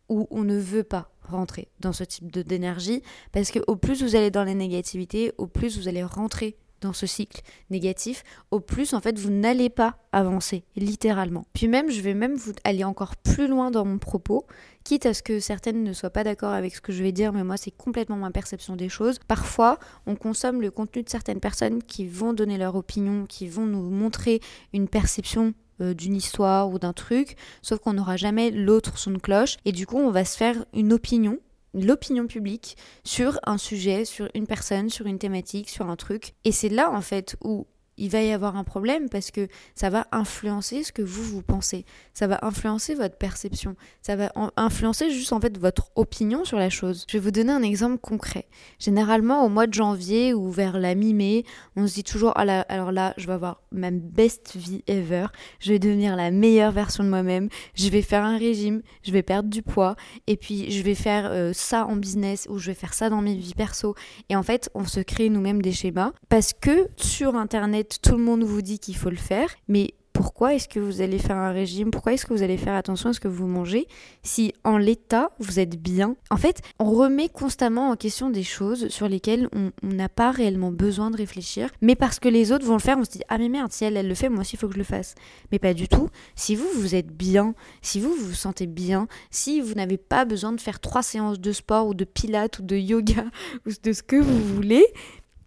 où 0.09 0.27
on 0.31 0.43
ne 0.43 0.57
veut 0.57 0.83
pas 0.83 1.11
rentrer 1.23 1.69
dans 1.79 1.93
ce 1.93 2.03
type 2.03 2.31
d'énergie 2.31 3.03
parce 3.31 3.51
que 3.51 3.59
au 3.67 3.75
plus 3.75 4.03
vous 4.03 4.15
allez 4.15 4.31
dans 4.31 4.43
la 4.43 4.55
négativité, 4.55 5.31
au 5.37 5.47
plus 5.47 5.77
vous 5.77 5.87
allez 5.87 6.03
rentrer 6.03 6.57
dans 6.81 6.93
ce 6.93 7.05
cycle 7.05 7.41
négatif, 7.69 8.23
au 8.51 8.59
plus 8.59 8.93
en 8.93 9.01
fait 9.01 9.17
vous 9.17 9.29
n'allez 9.29 9.69
pas 9.69 9.97
avancer, 10.11 10.63
littéralement. 10.75 11.45
Puis 11.53 11.67
même, 11.67 11.91
je 11.91 12.01
vais 12.01 12.13
même 12.13 12.35
vous 12.35 12.53
aller 12.63 12.83
encore 12.83 13.15
plus 13.17 13.47
loin 13.47 13.71
dans 13.71 13.85
mon 13.85 13.99
propos, 13.99 14.45
quitte 14.83 15.05
à 15.05 15.13
ce 15.13 15.21
que 15.21 15.39
certaines 15.39 15.83
ne 15.83 15.93
soient 15.93 16.09
pas 16.09 16.23
d'accord 16.23 16.53
avec 16.53 16.75
ce 16.75 16.81
que 16.81 16.91
je 16.91 17.03
vais 17.03 17.11
dire, 17.11 17.33
mais 17.33 17.43
moi 17.43 17.57
c'est 17.57 17.71
complètement 17.71 18.15
ma 18.15 18.31
perception 18.31 18.75
des 18.75 18.89
choses. 18.89 19.19
Parfois, 19.27 19.77
on 20.05 20.15
consomme 20.15 20.61
le 20.61 20.71
contenu 20.71 21.03
de 21.03 21.09
certaines 21.09 21.39
personnes 21.39 21.83
qui 21.83 22.07
vont 22.07 22.33
donner 22.33 22.57
leur 22.57 22.75
opinion, 22.75 23.25
qui 23.25 23.47
vont 23.47 23.65
nous 23.65 23.89
montrer 23.89 24.41
une 24.73 24.87
perception 24.87 25.53
euh, 25.81 25.93
d'une 25.93 26.15
histoire 26.15 26.69
ou 26.69 26.79
d'un 26.79 26.93
truc, 26.93 27.36
sauf 27.62 27.79
qu'on 27.79 27.93
n'aura 27.93 28.17
jamais 28.17 28.51
l'autre 28.51 28.98
son 28.98 29.12
de 29.12 29.17
cloche, 29.17 29.57
et 29.65 29.71
du 29.71 29.86
coup 29.86 29.98
on 29.98 30.12
va 30.12 30.25
se 30.25 30.38
faire 30.38 30.65
une 30.74 30.93
opinion 30.93 31.39
l'opinion 31.74 32.27
publique 32.27 32.77
sur 33.03 33.39
un 33.43 33.57
sujet, 33.57 34.05
sur 34.05 34.27
une 34.33 34.48
personne, 34.48 34.89
sur 34.89 35.05
une 35.05 35.19
thématique, 35.19 35.69
sur 35.69 35.88
un 35.88 35.95
truc. 35.95 36.33
Et 36.43 36.51
c'est 36.51 36.69
là 36.69 36.89
en 36.91 37.01
fait 37.01 37.36
où 37.43 37.67
il 38.00 38.10
va 38.10 38.22
y 38.22 38.32
avoir 38.32 38.56
un 38.56 38.63
problème 38.63 39.10
parce 39.10 39.29
que 39.32 39.48
ça 39.75 39.89
va 39.89 40.08
influencer 40.12 40.84
ce 40.84 40.91
que 40.91 41.01
vous 41.01 41.24
vous 41.24 41.41
pensez, 41.41 41.86
ça 42.13 42.27
va 42.27 42.39
influencer 42.41 42.96
votre 42.96 43.18
perception, 43.18 43.75
ça 44.01 44.15
va 44.15 44.32
influencer 44.56 45.12
juste 45.12 45.34
en 45.34 45.39
fait 45.39 45.58
votre 45.58 45.91
opinion 45.96 46.46
sur 46.46 46.58
la 46.58 46.70
chose. 46.70 47.06
Je 47.08 47.18
vais 47.18 47.24
vous 47.24 47.32
donner 47.32 47.51
un 47.51 47.62
exemple 47.62 47.98
concret. 47.98 48.48
Généralement 48.79 49.46
au 49.46 49.50
mois 49.50 49.68
de 49.68 49.74
janvier 49.74 50.34
ou 50.34 50.50
vers 50.50 50.79
la 50.79 50.96
mi-mai, 50.96 51.44
on 51.75 51.88
se 51.88 51.96
dit 51.96 52.03
toujours 52.03 52.34
ah 52.36 52.63
alors 52.70 52.91
là, 52.91 53.13
je 53.18 53.27
vais 53.27 53.34
avoir 53.34 53.62
ma 53.72 53.91
best 53.91 54.56
vie 54.56 54.84
ever, 54.88 55.27
je 55.60 55.72
vais 55.74 55.79
devenir 55.79 56.15
la 56.15 56.32
meilleure 56.32 56.72
version 56.72 57.03
de 57.03 57.10
moi-même, 57.10 57.50
je 57.75 57.89
vais 57.89 58.01
faire 58.01 58.24
un 58.24 58.38
régime, 58.38 58.82
je 59.03 59.12
vais 59.12 59.24
perdre 59.24 59.50
du 59.50 59.62
poids. 59.62 59.96
Et 60.27 60.38
puis 60.38 60.72
je 60.72 60.82
vais 60.84 60.96
faire 60.96 61.29
euh, 61.32 61.51
ça 61.53 61.86
en 61.86 61.96
business 61.96 62.48
ou 62.50 62.58
je 62.58 62.68
vais 62.68 62.74
faire 62.75 62.94
ça 62.94 63.10
dans 63.10 63.22
mes 63.22 63.36
vies 63.36 63.53
perso. 63.53 63.96
Et 64.29 64.36
en 64.36 64.44
fait, 64.44 64.70
on 64.74 64.86
se 64.86 65.00
crée 65.00 65.29
nous-mêmes 65.29 65.62
des 65.62 65.72
schémas 65.72 66.12
parce 66.29 66.53
que 66.53 66.88
sur 66.98 67.36
internet 67.36 67.88
tout 68.01 68.15
le 68.15 68.24
monde 68.24 68.43
vous 68.43 68.62
dit 68.62 68.79
qu'il 68.79 68.96
faut 68.96 69.10
le 69.10 69.15
faire, 69.15 69.50
mais 69.67 69.93
pourquoi 70.19 70.53
est-ce 70.53 70.67
que 70.67 70.81
vous 70.81 71.00
allez 71.00 71.17
faire 71.17 71.38
un 71.38 71.53
régime? 71.53 71.91
Pourquoi 71.91 72.12
est-ce 72.12 72.25
que 72.25 72.34
vous 72.34 72.43
allez 72.43 72.58
faire 72.58 72.75
attention 72.75 73.10
à 73.10 73.13
ce 73.13 73.22
que 73.22 73.29
vous 73.29 73.48
mangez? 73.48 73.88
Si 74.22 74.53
en 74.65 74.77
l'état 74.77 75.31
vous 75.39 75.62
êtes 75.62 75.81
bien 75.81 76.17
En 76.29 76.36
fait, 76.36 76.62
on 76.77 76.91
remet 76.91 77.29
constamment 77.29 77.89
en 77.89 77.96
question 77.96 78.29
des 78.29 78.43
choses 78.43 78.89
sur 78.89 79.08
lesquelles 79.08 79.48
on 79.53 79.72
n'a 79.81 80.10
pas 80.10 80.31
réellement 80.31 80.74
besoin 80.74 81.10
de 81.10 81.15
réfléchir, 81.15 81.69
mais 81.79 81.96
parce 81.96 82.19
que 82.19 82.27
les 82.27 82.51
autres 82.51 82.65
vont 82.65 82.74
le 82.74 82.81
faire, 82.81 82.98
on 82.98 83.05
se 83.05 83.12
dit 83.12 83.22
ah 83.29 83.38
mais 83.38 83.48
merde, 83.48 83.72
si 83.72 83.86
elle 83.86 83.96
elle 83.96 84.10
le 84.10 84.13
fait, 84.13 84.27
moi 84.27 84.41
aussi 84.41 84.58
il 84.58 84.60
faut 84.60 84.67
que 84.67 84.74
je 84.74 84.79
le 84.79 84.84
fasse. 84.84 85.15
Mais 85.53 85.60
pas 85.60 85.74
du 85.74 85.88
tout. 85.88 86.10
Si 86.36 86.53
vous 86.53 86.67
vous 86.75 86.96
êtes 86.96 87.15
bien, 87.15 87.55
si 87.81 88.01
vous 88.01 88.13
vous 88.13 88.34
sentez 88.34 88.67
bien, 88.67 89.08
si 89.31 89.62
vous 89.62 89.74
n'avez 89.74 89.98
pas 89.98 90.25
besoin 90.25 90.51
de 90.51 90.60
faire 90.60 90.81
trois 90.81 91.01
séances 91.01 91.39
de 91.39 91.51
sport 91.53 91.88
ou 91.88 91.93
de 91.93 92.03
pilates 92.03 92.60
ou 92.60 92.63
de 92.63 92.75
yoga 92.75 93.24
ou 93.65 93.69
de 93.81 93.93
ce 93.93 94.03
que 94.03 94.17
vous 94.17 94.39
voulez, 94.53 94.86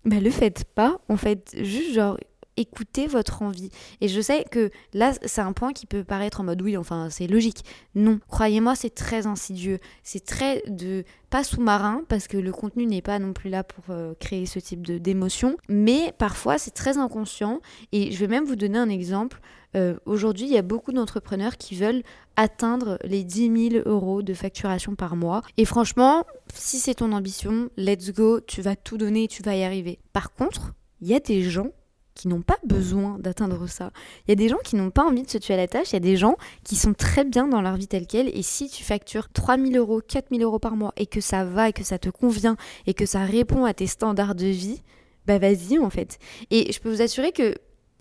ben 0.06 0.22
le 0.24 0.30
faites 0.30 0.64
pas. 0.64 0.98
En 1.10 1.18
fait, 1.18 1.54
juste 1.60 1.92
genre 1.92 2.16
écoutez 2.56 3.06
votre 3.06 3.42
envie. 3.42 3.70
Et 4.00 4.08
je 4.08 4.20
sais 4.20 4.44
que 4.50 4.70
là, 4.92 5.12
c'est 5.24 5.40
un 5.40 5.52
point 5.52 5.72
qui 5.72 5.86
peut 5.86 6.04
paraître 6.04 6.40
en 6.40 6.44
mode 6.44 6.62
oui, 6.62 6.76
enfin, 6.76 7.08
c'est 7.10 7.26
logique. 7.26 7.64
Non, 7.94 8.20
croyez-moi, 8.28 8.74
c'est 8.74 8.94
très 8.94 9.26
insidieux. 9.26 9.78
C'est 10.02 10.24
très 10.24 10.62
de 10.66 11.04
pas 11.30 11.44
sous-marin 11.44 12.02
parce 12.08 12.28
que 12.28 12.36
le 12.36 12.52
contenu 12.52 12.84
n'est 12.86 13.02
pas 13.02 13.18
non 13.18 13.32
plus 13.32 13.48
là 13.48 13.64
pour 13.64 13.84
euh, 13.88 14.12
créer 14.20 14.44
ce 14.44 14.58
type 14.58 14.82
d'émotion, 14.82 15.56
mais 15.68 16.12
parfois 16.18 16.58
c'est 16.58 16.72
très 16.72 16.98
inconscient. 16.98 17.60
Et 17.92 18.12
je 18.12 18.18
vais 18.18 18.28
même 18.28 18.44
vous 18.44 18.56
donner 18.56 18.78
un 18.78 18.90
exemple. 18.90 19.40
Euh, 19.74 19.96
aujourd'hui, 20.04 20.44
il 20.44 20.52
y 20.52 20.58
a 20.58 20.62
beaucoup 20.62 20.92
d'entrepreneurs 20.92 21.56
qui 21.56 21.74
veulent 21.74 22.02
atteindre 22.36 22.98
les 23.04 23.24
10 23.24 23.70
000 23.70 23.88
euros 23.88 24.22
de 24.22 24.34
facturation 24.34 24.94
par 24.94 25.16
mois. 25.16 25.42
Et 25.56 25.64
franchement, 25.64 26.26
si 26.52 26.78
c'est 26.78 26.96
ton 26.96 27.12
ambition, 27.12 27.70
let's 27.78 28.12
go, 28.12 28.40
tu 28.40 28.60
vas 28.60 28.76
tout 28.76 28.98
donner, 28.98 29.28
tu 29.28 29.42
vas 29.42 29.56
y 29.56 29.64
arriver. 29.64 29.98
Par 30.12 30.34
contre, 30.34 30.74
il 31.00 31.08
y 31.08 31.14
a 31.14 31.20
des 31.20 31.42
gens 31.42 31.70
qui 32.14 32.28
n'ont 32.28 32.42
pas 32.42 32.58
besoin 32.64 33.18
d'atteindre 33.18 33.66
ça. 33.66 33.90
Il 34.26 34.30
y 34.30 34.32
a 34.32 34.36
des 34.36 34.48
gens 34.48 34.58
qui 34.64 34.76
n'ont 34.76 34.90
pas 34.90 35.04
envie 35.04 35.22
de 35.22 35.30
se 35.30 35.38
tuer 35.38 35.54
à 35.54 35.56
la 35.56 35.68
tâche, 35.68 35.90
il 35.90 35.94
y 35.94 35.96
a 35.96 36.00
des 36.00 36.16
gens 36.16 36.36
qui 36.64 36.76
sont 36.76 36.94
très 36.94 37.24
bien 37.24 37.48
dans 37.48 37.62
leur 37.62 37.76
vie 37.76 37.88
telle 37.88 38.06
qu'elle, 38.06 38.28
et 38.28 38.42
si 38.42 38.68
tu 38.68 38.84
factures 38.84 39.28
3000 39.30 39.76
euros, 39.76 40.00
4000 40.00 40.42
euros 40.42 40.58
par 40.58 40.76
mois, 40.76 40.92
et 40.96 41.06
que 41.06 41.20
ça 41.20 41.44
va, 41.44 41.68
et 41.68 41.72
que 41.72 41.84
ça 41.84 41.98
te 41.98 42.08
convient, 42.08 42.56
et 42.86 42.94
que 42.94 43.06
ça 43.06 43.24
répond 43.24 43.64
à 43.64 43.74
tes 43.74 43.86
standards 43.86 44.34
de 44.34 44.46
vie, 44.46 44.82
bah 45.26 45.38
vas-y 45.38 45.78
en 45.78 45.90
fait. 45.90 46.18
Et 46.50 46.72
je 46.72 46.80
peux 46.80 46.90
vous 46.90 47.02
assurer 47.02 47.32
que 47.32 47.54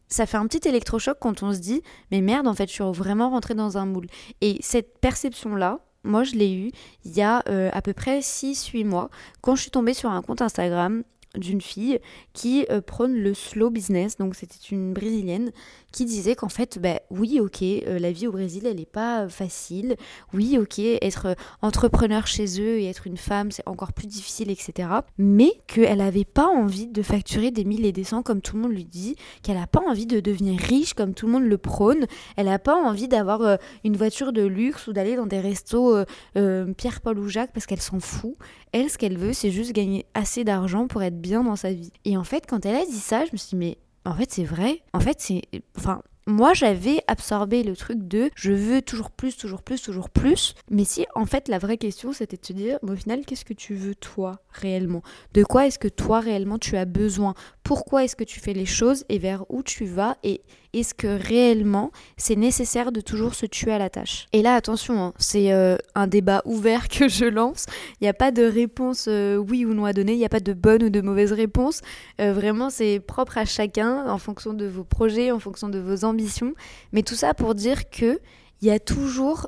ça 0.08 0.26
fait 0.26 0.38
un 0.38 0.46
petit 0.46 0.68
électrochoc 0.68 1.18
quand 1.20 1.42
on 1.42 1.54
se 1.54 1.60
dit, 1.60 1.82
mais 2.12 2.22
merde, 2.22 2.48
en 2.48 2.54
fait, 2.54 2.68
je 2.68 2.74
suis 2.74 2.84
vraiment 2.84 3.30
rentrée 3.30 3.56
dans 3.56 3.78
un 3.78 3.86
moule. 3.86 4.08
Et 4.42 4.58
cette 4.60 5.00
perception-là, 5.00 5.80
moi, 6.04 6.24
je 6.24 6.36
l'ai 6.36 6.54
eue 6.54 6.72
il 7.06 7.16
y 7.16 7.22
a 7.22 7.44
euh, 7.48 7.70
à 7.74 7.82
peu 7.82 7.94
près 7.94 8.20
6-8 8.20 8.86
mois, 8.86 9.10
quand 9.42 9.56
je 9.56 9.62
suis 9.62 9.72
tombée 9.72 9.94
sur 9.94 10.10
un 10.12 10.22
compte 10.22 10.42
Instagram 10.42 11.04
d'une 11.36 11.62
fille 11.62 12.00
qui 12.34 12.66
euh, 12.70 12.82
prône 12.82 13.14
le 13.14 13.34
slow 13.34 13.70
business. 13.70 14.18
Donc 14.18 14.36
c'était 14.36 14.60
une 14.72 14.94
brésilienne 14.94 15.52
qui 15.92 16.06
disait 16.06 16.36
qu'en 16.36 16.50
fait, 16.50 16.80
bah, 16.80 17.00
oui, 17.10 17.40
ok, 17.40 17.62
euh, 17.62 18.00
la 18.00 18.12
vie 18.12 18.28
au 18.28 18.32
Brésil, 18.32 18.66
elle 18.66 18.78
n'est 18.78 18.86
pas 18.86 19.28
facile. 19.30 19.96
Oui, 20.34 20.58
ok, 20.58 20.80
être 20.80 21.28
euh, 21.28 21.34
entrepreneur 21.62 22.28
chez 22.28 22.62
eux 22.62 22.80
et 22.80 22.86
être 22.86 23.08
une 23.08 23.18
femme, 23.18 23.52
c'est 23.52 23.68
encore 23.68 23.94
plus 23.94 24.08
difficile, 24.08 24.50
etc. 24.52 24.90
Mais 25.18 25.52
qu'elle 25.68 26.00
n'avait 26.00 26.26
pas 26.26 26.48
envie 26.48 26.88
de 26.88 27.02
facturer 27.02 27.52
des 27.52 27.64
mille 27.64 27.86
et 27.86 27.92
des 27.92 28.04
cents 28.04 28.24
comme 28.24 28.42
tout 28.42 28.56
le 28.56 28.64
monde 28.64 28.74
lui 28.74 28.86
dit, 28.86 29.16
qu'elle 29.44 29.58
n'a 29.58 29.68
pas 29.68 29.82
envie 29.88 30.06
de 30.06 30.20
devenir 30.20 30.60
riche 30.60 30.94
comme 30.94 31.14
tout 31.14 31.28
le 31.28 31.34
monde 31.34 31.44
le 31.44 31.58
prône, 31.58 32.06
elle 32.36 32.46
n'a 32.46 32.60
pas 32.60 32.76
envie 32.76 33.08
d'avoir 33.08 33.58
une 33.84 33.96
voiture 33.96 34.34
de 34.34 34.44
luxe 34.44 34.88
ou 34.88 34.94
d'aller 34.94 35.16
dans 35.16 35.26
des 35.26 35.40
restos 35.40 35.96
Pierre, 36.34 37.02
Paul 37.02 37.20
ou 37.20 37.28
Jacques 37.28 37.52
parce 37.54 37.66
qu'elle 37.66 37.82
s'en 37.82 38.00
fout. 38.00 38.36
Elle, 38.74 38.90
ce 38.90 38.98
qu'elle 38.98 39.18
veut, 39.18 39.34
c'est 39.34 39.52
juste 39.52 39.74
gagner 39.74 40.06
assez 40.14 40.44
d'argent 40.44 40.88
pour 40.88 41.04
être 41.04 41.20
bien 41.20 41.44
dans 41.44 41.56
sa 41.56 41.74
vie. 41.74 41.92
Et 42.06 42.18
en 42.18 42.24
fait, 42.24 42.46
quand 42.48 42.66
elle 42.66 42.76
a 42.76 42.86
dit 42.86 42.92
ça, 42.92 43.26
je 43.26 43.32
me 43.34 43.38
suis 43.38 43.50
dit, 43.50 43.56
mais 43.56 43.78
en 44.06 44.14
fait, 44.14 44.32
c'est 44.32 44.44
vrai. 44.44 44.82
En 44.94 45.00
fait, 45.00 45.20
c'est. 45.20 45.42
Enfin, 45.78 46.02
moi, 46.28 46.54
j'avais 46.54 47.04
absorbé 47.08 47.64
le 47.64 47.76
truc 47.76 48.08
de 48.08 48.30
je 48.36 48.52
veux 48.52 48.82
toujours 48.82 49.10
plus, 49.10 49.36
toujours 49.36 49.64
plus, 49.64 49.82
toujours 49.82 50.10
plus. 50.10 50.54
Mais 50.70 50.86
si, 50.86 51.06
en 51.16 51.26
fait, 51.26 51.48
la 51.48 51.58
vraie 51.58 51.78
question, 51.78 52.14
c'était 52.14 52.38
de 52.38 52.46
se 52.46 52.54
dire, 52.54 52.80
au 52.84 52.96
final, 52.96 53.26
qu'est-ce 53.26 53.46
que 53.46 53.54
tu 53.54 53.74
veux 53.74 53.96
toi, 53.96 54.40
réellement? 54.52 55.02
De 55.34 55.44
quoi 55.44 55.66
est-ce 55.68 55.80
que 55.80 55.88
toi, 55.88 56.20
réellement, 56.20 56.60
tu 56.60 56.78
as 56.78 56.86
besoin? 56.86 57.34
Pourquoi 57.64 58.04
est-ce 58.04 58.16
que 58.16 58.24
tu 58.24 58.40
fais 58.40 58.54
les 58.54 58.66
choses 58.66 59.06
et 59.10 59.20
vers 59.20 59.46
où 59.50 59.64
tu 59.64 59.86
vas 59.86 60.18
Et 60.24 60.42
est-ce 60.74 60.94
que 60.94 61.08
réellement 61.08 61.92
c'est 62.18 62.36
nécessaire 62.36 62.92
de 62.92 63.02
toujours 63.02 63.36
se 63.36 63.46
tuer 63.46 63.72
à 63.72 63.78
la 63.78 63.90
tâche 63.90 64.28
Et 64.34 64.42
là, 64.42 64.56
attention, 64.56 65.02
hein, 65.02 65.14
c'est 65.18 65.54
euh, 65.54 65.78
un 65.96 66.08
débat 66.08 66.42
ouvert 66.46 66.88
que 66.88 67.08
je 67.08 67.26
lance. 67.26 67.66
Il 68.00 68.06
n'y 68.06 68.10
a 68.10 68.14
pas 68.14 68.32
de 68.32 68.44
réponse 68.44 69.06
euh, 69.08 69.38
oui 69.38 69.66
ou 69.66 69.74
non 69.74 69.86
à 69.86 69.94
donner, 69.94 70.14
il 70.14 70.18
n'y 70.18 70.26
a 70.26 70.30
pas 70.30 70.40
de 70.40 70.54
bonne 70.54 70.84
ou 70.84 70.90
de 70.90 71.02
mauvaise 71.02 71.34
réponse. 71.34 71.82
Euh, 72.20 72.34
vraiment, 72.34 72.70
c'est 72.70 73.00
propre 73.00 73.38
à 73.38 73.46
chacun 73.46 74.10
en 74.10 74.18
fonction 74.18 74.54
de 74.54 74.66
vos 74.66 74.84
projets, 74.84 75.32
en 75.32 75.40
fonction 75.40 75.70
de 75.70 75.80
vos 75.80 76.04
ambitions. 76.04 76.54
Mais 76.92 77.04
tout 77.04 77.16
ça 77.16 77.34
pour 77.34 77.56
dire 77.56 77.90
que 77.90 78.20
il 78.62 78.68
y 78.68 78.72
a 78.72 78.80
toujours 78.80 79.48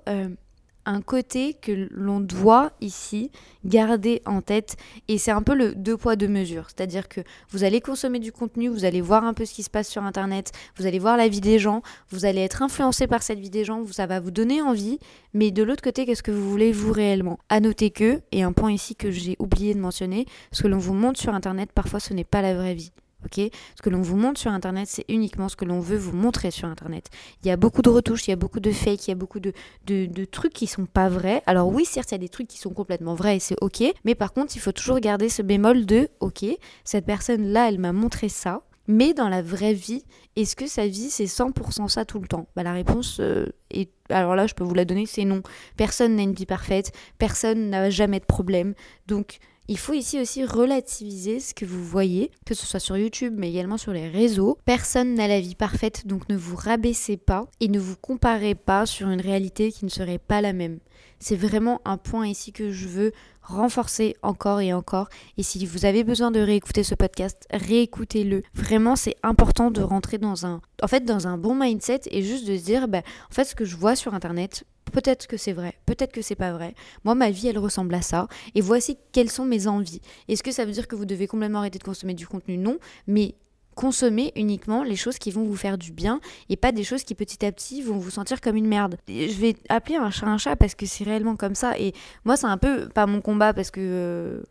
un 0.86 1.02
côté 1.02 1.54
que 1.54 1.88
l'on 1.92 2.20
doit 2.20 2.72
ici 2.82 3.32
garder 3.66 4.22
en 4.26 4.42
tête. 4.42 4.76
Et 5.08 5.18
c'est 5.18 5.32
un 5.32 5.42
peu 5.42 5.56
le 5.56 5.76
deux 5.76 5.98
poids 5.98 6.16
deux 6.16 6.28
mesures. 6.28 6.68
C'est-à-dire 6.68 7.08
que 7.08 7.22
vous 7.50 7.64
allez 7.64 7.82
consommer 7.82 8.20
du 8.20 8.32
contenu 8.32 8.68
vous 8.68 8.86
allez 8.86 9.02
voir 9.02 9.24
un 9.24 9.34
peu 9.34 9.46
ce 9.46 9.54
qui 9.54 9.64
se 9.64 9.70
passe 9.70 9.90
sur 9.90 10.04
internet 10.04 10.52
vous 10.78 10.86
allez 10.86 11.00
voir 11.00 11.18
la 11.18 11.28
vie 11.28 11.42
des 11.42 11.60
gens 11.60 11.82
vous 12.10 12.26
allez 12.26 12.42
être 12.42 12.62
influencé 12.62 13.08
par 13.08 13.24
cette 13.24 13.40
vie 13.40 13.50
des 13.50 13.66
gens 13.66 13.86
ça 13.92 14.06
va 14.08 14.20
vous 14.20 14.32
donner 14.32 14.62
envie. 14.62 15.00
Mais 15.34 15.52
de 15.52 15.64
l'autre 15.64 15.84
côté 15.84 16.06
qu'est-ce 16.06 16.24
que 16.24 16.32
vous 16.32 16.50
voulez 16.50 16.72
vous 16.72 16.92
réellement? 16.92 17.40
À 17.50 17.60
noter 17.60 17.90
que 17.92 18.22
et 18.32 18.44
un 18.44 18.54
point 18.54 18.72
ici 18.72 18.96
que 18.96 19.12
j'ai 19.12 19.36
oublié 19.40 19.74
de 19.74 19.80
mentionner 19.80 20.26
ce 20.52 20.64
que 20.64 20.68
l'on 20.68 20.78
vous 20.78 20.94
montre 20.94 21.20
sur 21.20 21.34
internet 21.34 21.72
parfois 21.74 22.00
ce 22.00 22.14
n'est 22.14 22.24
pas 22.24 22.42
la 22.42 22.54
vraie 22.54 22.74
vie 22.76 22.92
ok? 23.26 23.50
Ce 23.76 23.82
que 23.82 23.90
l'on 23.90 24.02
vous 24.02 24.18
montre 24.18 24.40
sur 24.40 24.52
Internet, 24.52 24.88
c'est 24.88 25.06
uniquement 25.10 25.50
ce 25.50 25.56
que 25.56 25.66
l'on 25.66 25.80
veut 25.80 25.98
vous 25.98 26.16
montrer 26.16 26.52
sur 26.52 26.68
Internet. 26.68 27.10
Il 27.44 27.48
y 27.48 27.52
a 27.52 27.58
beaucoup 27.58 27.82
de 27.82 27.90
retouches, 27.90 28.28
il 28.28 28.32
y 28.32 28.34
a 28.34 28.38
beaucoup 28.38 28.60
de 28.60 28.72
fake, 28.72 29.08
il 29.08 29.12
y 29.12 29.14
a 29.14 29.16
beaucoup 29.16 29.40
de, 29.40 29.54
de, 29.86 30.26
trucs 30.26 30.54
qui 30.54 30.68
sont 30.68 30.86
pas 30.86 31.10
vrais. 31.10 31.44
Alors 31.46 31.68
oui, 31.68 31.86
certes, 31.86 32.12
il 32.12 32.16
y 32.16 32.16
a 32.16 32.20
des 32.20 32.30
trucs 32.30 32.48
qui 32.48 32.58
sont 32.58 32.72
complètement 32.72 33.16
vrais 33.16 33.38
et 33.38 33.40
c'est 33.40 33.58
ok, 33.62 33.84
mais 34.06 34.16
par 34.16 34.34
contre, 34.34 34.56
il 34.56 34.60
faut 34.60 34.72
toujours 34.72 35.00
garder 35.00 35.30
ce 35.30 35.42
bémol 35.42 35.86
de, 35.86 36.10
ok, 36.20 36.46
cette 36.84 37.06
personne-là, 37.06 37.70
elle 37.70 37.80
m'a 37.80 37.94
montré 37.94 38.30
ça, 38.30 38.64
mais 38.88 39.14
dans 39.14 39.30
la 39.30 39.42
vraie 39.42 39.74
vie, 39.74 40.04
est-ce 40.36 40.56
que 40.56 40.68
sa 40.68 40.88
vie 40.88 41.10
c'est 41.10 41.26
100% 41.26 41.88
ça 41.88 42.06
tout 42.06 42.20
le 42.20 42.28
temps? 42.28 42.48
Bah, 42.56 42.64
La 42.64 42.74
réponse 42.74 43.18
euh, 43.20 43.48
est... 43.72 43.90
Alors 44.10 44.36
là, 44.36 44.46
je 44.46 44.54
peux 44.54 44.64
vous 44.64 44.74
la 44.74 44.86
donner, 44.86 45.06
c'est 45.06 45.24
non. 45.24 45.42
Personne 45.78 46.18
n'a 46.18 46.24
une 46.24 46.34
vie 46.34 46.46
parfaite, 46.46 46.92
personne 47.18 47.70
n'a 47.70 47.90
jamais 47.90 48.20
de 48.20 48.26
problème. 48.26 48.74
Donc 49.08 49.40
il 49.68 49.78
faut 49.78 49.94
ici 49.94 50.20
aussi 50.20 50.44
relativiser 50.44 51.40
ce 51.40 51.54
que 51.54 51.66
vous 51.66 51.84
voyez, 51.84 52.32
que 52.46 52.54
ce 52.54 52.66
soit 52.66 52.80
sur 52.80 52.98
YouTube 52.98 53.34
mais 53.38 53.50
également 53.50 53.78
sur 53.78 53.94
les 53.94 54.10
réseaux. 54.10 54.58
Personne 54.66 55.16
n'a 55.16 55.28
la 55.28 55.40
vie 55.40 55.56
parfaite, 55.56 56.06
donc 56.06 56.28
ne 56.30 56.36
vous 56.36 56.56
rabaissez 56.56 57.18
pas 57.18 57.46
et 57.60 57.68
ne 57.70 57.80
vous 57.80 57.96
comparez 57.96 58.56
pas 58.56 58.86
sur 58.86 59.10
une 59.10 59.22
réalité 59.22 59.72
qui 59.72 59.86
ne 59.86 59.90
serait 59.90 60.20
pas 60.20 60.42
la 60.42 60.54
même. 60.54 60.80
C'est 61.20 61.38
vraiment 61.38 61.80
un 61.86 61.96
point 61.96 62.28
ici 62.28 62.52
que 62.52 62.72
je 62.72 62.88
veux 62.88 63.14
renforcer 63.42 64.16
encore 64.22 64.62
et 64.62 64.74
encore. 64.74 65.08
Et 65.38 65.44
si 65.44 65.66
vous 65.66 65.86
avez 65.86 66.04
besoin 66.04 66.32
de 66.32 66.40
réécouter 66.40 66.84
ce 66.84 66.96
podcast, 66.96 67.48
réécoutez-le. 67.52 68.42
Vraiment, 68.54 68.96
c'est 68.96 69.16
important 69.24 69.72
de 69.72 69.82
rentrer 69.82 70.18
dans 70.18 70.46
un, 70.46 71.38
bon 71.38 71.56
mindset 71.56 72.02
et 72.12 72.24
juste 72.24 72.46
de 72.46 72.58
se 72.58 72.64
dire, 72.64 72.88
bah, 72.88 73.02
en 73.30 73.34
fait, 73.34 73.46
ce 73.46 73.56
que 73.56 73.66
je 73.66 73.76
vois 73.76 73.96
sur 73.96 74.14
Internet, 74.14 74.66
Peut-être 74.94 75.26
que 75.26 75.38
c'est 75.38 75.54
vrai, 75.54 75.74
peut-être 75.88 76.14
que 76.14 76.22
c'est 76.22 76.36
pas 76.36 76.54
vrai. 76.54 76.76
Moi, 77.04 77.16
ma 77.16 77.32
vie, 77.32 77.48
elle 77.48 77.58
ressemble 77.58 77.96
à 77.96 78.04
ça. 78.04 78.28
Et 78.54 78.62
voici 78.62 78.98
quelles 79.12 79.32
sont 79.32 79.44
mes 79.44 79.68
envies. 79.68 80.02
Est-ce 80.28 80.44
que 80.44 80.52
ça 80.52 80.66
veut 80.66 80.72
dire 80.72 80.88
que 80.88 80.96
vous 80.96 81.06
devez 81.06 81.26
complètement 81.26 81.60
arrêter 81.60 81.80
de 81.80 81.84
consommer 81.84 82.14
du 82.14 82.28
contenu? 82.28 82.58
Non. 82.58 82.78
Mais 83.08 83.34
Consommez 83.76 84.32
uniquement 84.36 84.84
les 84.84 84.96
choses 84.96 85.18
qui 85.18 85.32
vont 85.32 85.44
vous 85.44 85.56
faire 85.56 85.78
du 85.78 85.92
bien 85.92 86.20
et 86.50 86.56
pas 86.56 86.72
des 86.72 86.84
choses 86.84 87.04
qui 87.04 87.16
petit 87.16 87.46
à 87.46 87.52
petit 87.52 87.82
vont 87.82 87.98
vous 87.98 88.12
sentir 88.12 88.42
comme 88.42 88.56
une 88.56 88.68
merde. 88.68 88.98
je 89.08 89.40
vais 89.40 89.56
appeler 89.70 89.96
un 89.96 90.10
chat 90.10 90.28
un 90.28 90.38
chat 90.38 90.56
parce 90.56 90.76
que 90.76 90.86
c'est 90.86 91.04
réellement 91.04 91.36
comme 91.36 91.56
ça. 91.56 91.78
Et 91.80 91.94
moi, 92.26 92.38
c'est 92.38 92.48
un 92.48 92.58
peu 92.58 92.88
pas 92.90 93.06
mon 93.06 93.22
combat 93.22 93.54
parce 93.54 93.72
que, 93.72 93.80
euh, 93.82 94.42